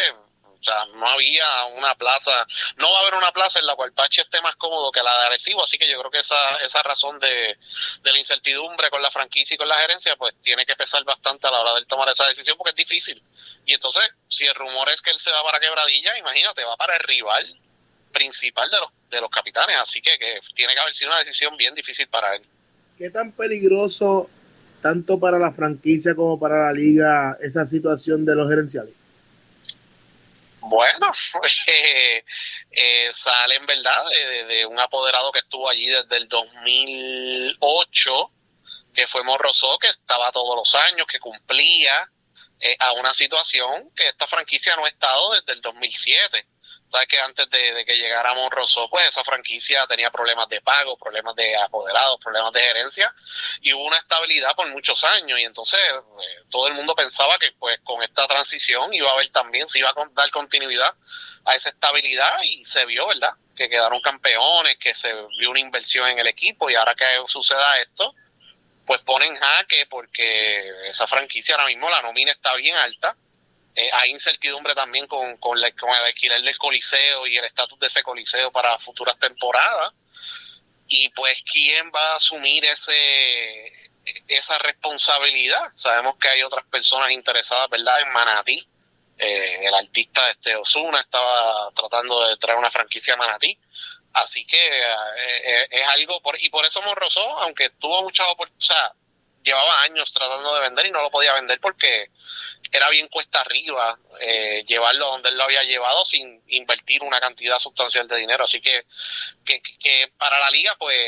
[0.64, 2.46] o sea, no había una plaza,
[2.76, 5.18] no va a haber una plaza en la cual Pachi esté más cómodo que la
[5.18, 7.58] de Arecibo, así que yo creo que esa, esa razón de,
[8.02, 11.46] de la incertidumbre con la franquicia y con la gerencia, pues tiene que pesar bastante
[11.46, 13.22] a la hora de tomar esa decisión porque es difícil.
[13.66, 16.96] Y entonces, si el rumor es que él se va para Quebradilla, imagínate, va para
[16.96, 17.58] el rival
[18.10, 19.76] principal de los, de los capitanes.
[19.82, 22.42] Así que, que tiene que haber sido una decisión bien difícil para él.
[22.96, 24.30] ¿Qué tan peligroso,
[24.80, 29.03] tanto para la franquicia como para la liga, esa situación de los gerenciales?
[30.66, 31.12] Bueno,
[31.66, 32.24] eh,
[32.70, 38.30] eh, sale en verdad de, de, un apoderado que estuvo allí desde el 2008,
[38.94, 42.08] que fue Morrosó, que estaba todos los años, que cumplía
[42.60, 46.46] eh, a una situación que esta franquicia no ha estado desde el 2007
[46.95, 51.34] sabes que antes de, que llegara Monroso, pues esa franquicia tenía problemas de pago, problemas
[51.34, 53.12] de apoderados, problemas de gerencia
[53.62, 57.51] y hubo una estabilidad por muchos años y entonces eh, todo el mundo pensaba que
[57.59, 60.95] pues con esta transición iba a haber también, se iba a dar continuidad
[61.45, 63.32] a esa estabilidad y se vio, ¿verdad?
[63.57, 67.76] Que quedaron campeones, que se vio una inversión en el equipo y ahora que suceda
[67.78, 68.14] esto,
[68.86, 73.16] pues ponen jaque porque esa franquicia ahora mismo la nómina está bien alta
[73.76, 78.02] eh, hay incertidumbre también con, con, el alquiler del coliseo y el estatus de ese
[78.02, 79.92] coliseo para futuras temporadas.
[80.86, 83.90] Y pues, ¿quién va a asumir ese
[84.28, 85.72] esa responsabilidad?
[85.74, 88.68] Sabemos que hay otras personas interesadas, ¿verdad?, en Manatí.
[89.16, 93.58] Eh, el artista este Osuna estaba tratando de traer una franquicia a Manatí.
[94.12, 98.72] Así que eh, es algo, por, y por eso Morrosó, aunque tuvo muchas oportunidades, o
[98.72, 98.92] sea,
[99.42, 102.10] llevaba años tratando de vender y no lo podía vender porque
[102.74, 107.60] era bien cuesta arriba eh, llevarlo donde él lo había llevado sin invertir una cantidad
[107.60, 108.42] sustancial de dinero.
[108.42, 108.82] Así que,
[109.44, 110.98] que, para la liga, pues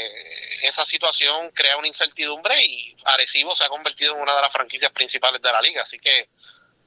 [0.62, 4.92] esa situación crea una incertidumbre y Arecibo se ha convertido en una de las franquicias
[4.92, 5.82] principales de la liga.
[5.82, 6.28] Así que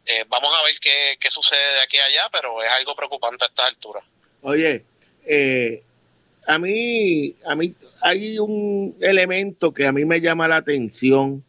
[0.06, 3.44] eh, vamos a ver qué, qué sucede de aquí a allá, pero es algo preocupante
[3.44, 4.00] a esta altura.
[4.44, 4.86] Oye,
[5.26, 5.84] eh,
[6.48, 11.44] a mí, a mí hay un elemento que a mí me llama la atención.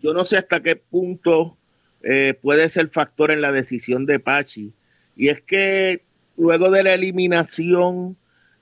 [0.00, 1.57] Yo no sé hasta qué punto
[2.02, 4.72] eh, puede ser factor en la decisión de Pachi.
[5.16, 6.02] Y es que
[6.36, 8.16] luego de la eliminación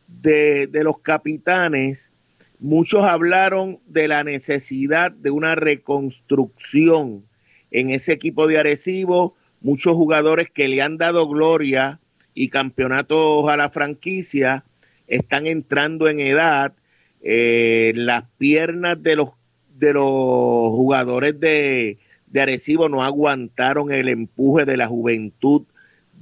[0.08, 2.10] de, de los capitanes,
[2.58, 7.24] muchos hablaron de la necesidad de una reconstrucción
[7.70, 12.00] en ese equipo de Arecibo, muchos jugadores que le han dado gloria
[12.34, 14.64] y campeonatos a la franquicia
[15.06, 16.74] están entrando en edad,
[17.22, 19.30] eh, las piernas de los
[19.78, 21.98] de los jugadores de,
[22.28, 25.62] de Arecibo no aguantaron el empuje de la juventud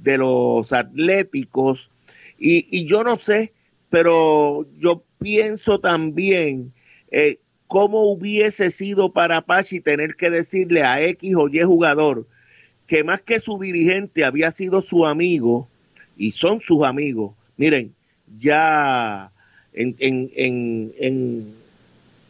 [0.01, 1.91] de los atléticos.
[2.37, 3.53] Y, yo no sé,
[3.89, 6.73] pero yo pienso también
[7.11, 12.27] eh, cómo hubiese sido para Pachi tener que decirle a X o Y jugador
[12.87, 15.67] que más que su dirigente había sido su amigo,
[16.17, 17.33] y son sus amigos.
[17.57, 17.93] Miren,
[18.39, 19.31] ya
[19.73, 21.53] en, en, en, en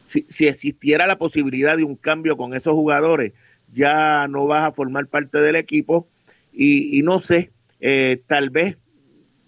[0.08, 3.34] si, si, existiera la posibilidad de un cambio con esos jugadores,
[3.76, 6.08] ya no vas a formar parte del equipo
[6.52, 7.52] y, no sé,
[7.82, 8.78] eh, tal vez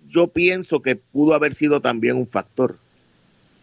[0.08, 2.78] yo pienso que pudo haber sido también un factor.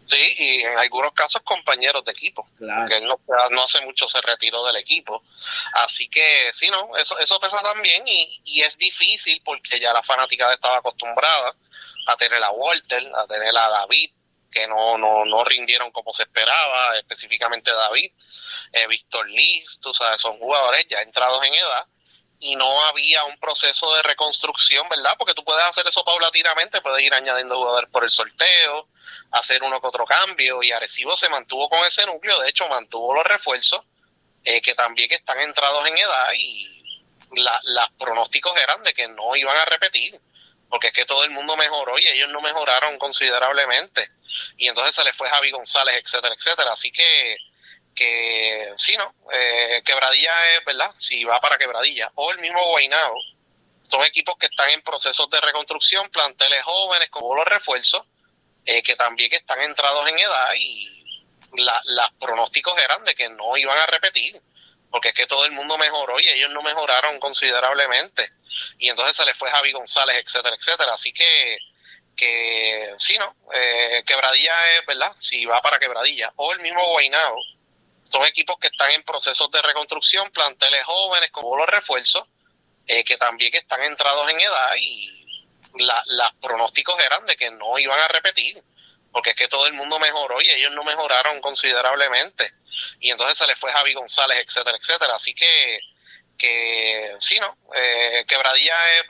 [0.07, 2.81] Sí, y en algunos casos compañeros de equipo, claro.
[2.81, 3.19] porque él no,
[3.51, 5.23] no, hace mucho se retiró del equipo.
[5.73, 10.03] Así que sí, no, eso, eso pesa también y, y es difícil porque ya la
[10.03, 11.55] fanática estaba acostumbrada
[12.07, 14.11] a tener a Walter, a tener a David,
[14.55, 18.09] que no, no, no rindieron como se esperaba, específicamente David,
[18.71, 21.85] eh, Víctor Liz, tú sabes, son jugadores ya entrados en edad
[22.39, 25.15] y no había un proceso de reconstrucción, ¿verdad?
[25.17, 28.87] Porque tú puedes hacer eso paulatinamente, puedes ir añadiendo jugadores por el sorteo,
[29.31, 33.13] hacer uno que otro cambio y Arecibo se mantuvo con ese núcleo, de hecho mantuvo
[33.13, 33.83] los refuerzos
[34.45, 36.93] eh, que también están entrados en edad y
[37.31, 40.17] los pronósticos eran de que no iban a repetir,
[40.69, 44.09] porque es que todo el mundo mejoró y ellos no mejoraron considerablemente
[44.57, 46.71] y entonces se le fue Javi González, etcétera, etcétera.
[46.71, 47.37] Así que,
[47.95, 49.13] que sí, ¿no?
[49.31, 50.91] Eh, quebradilla es, ¿verdad?
[50.97, 52.11] Si va para Quebradilla.
[52.15, 53.15] O el mismo Guainao.
[53.87, 58.03] Son equipos que están en procesos de reconstrucción, planteles jóvenes como los refuerzos,
[58.65, 61.05] eh, que también están entrados en edad y
[61.53, 64.41] los pronósticos eran de que no iban a repetir,
[64.89, 68.31] porque es que todo el mundo mejoró y ellos no mejoraron considerablemente.
[68.79, 70.93] Y entonces se le fue Javi González, etcétera, etcétera.
[70.93, 71.59] Así que
[72.15, 73.35] que sí, ¿no?
[73.53, 75.11] Eh, quebradilla es, ¿verdad?
[75.19, 76.31] Si va para Quebradilla.
[76.37, 77.37] O el mismo Guainao.
[78.09, 82.27] Son equipos que están en procesos de reconstrucción, planteles jóvenes como los refuerzos,
[82.87, 85.11] eh, que también están entrados en edad y
[85.73, 88.61] los pronósticos eran de que no iban a repetir,
[89.11, 92.53] porque es que todo el mundo mejoró y ellos no mejoraron considerablemente.
[92.99, 95.15] Y entonces se le fue Javi González, etcétera, etcétera.
[95.15, 95.79] Así que,
[96.37, 97.57] que sí, ¿no?
[97.75, 99.05] Eh, quebradilla es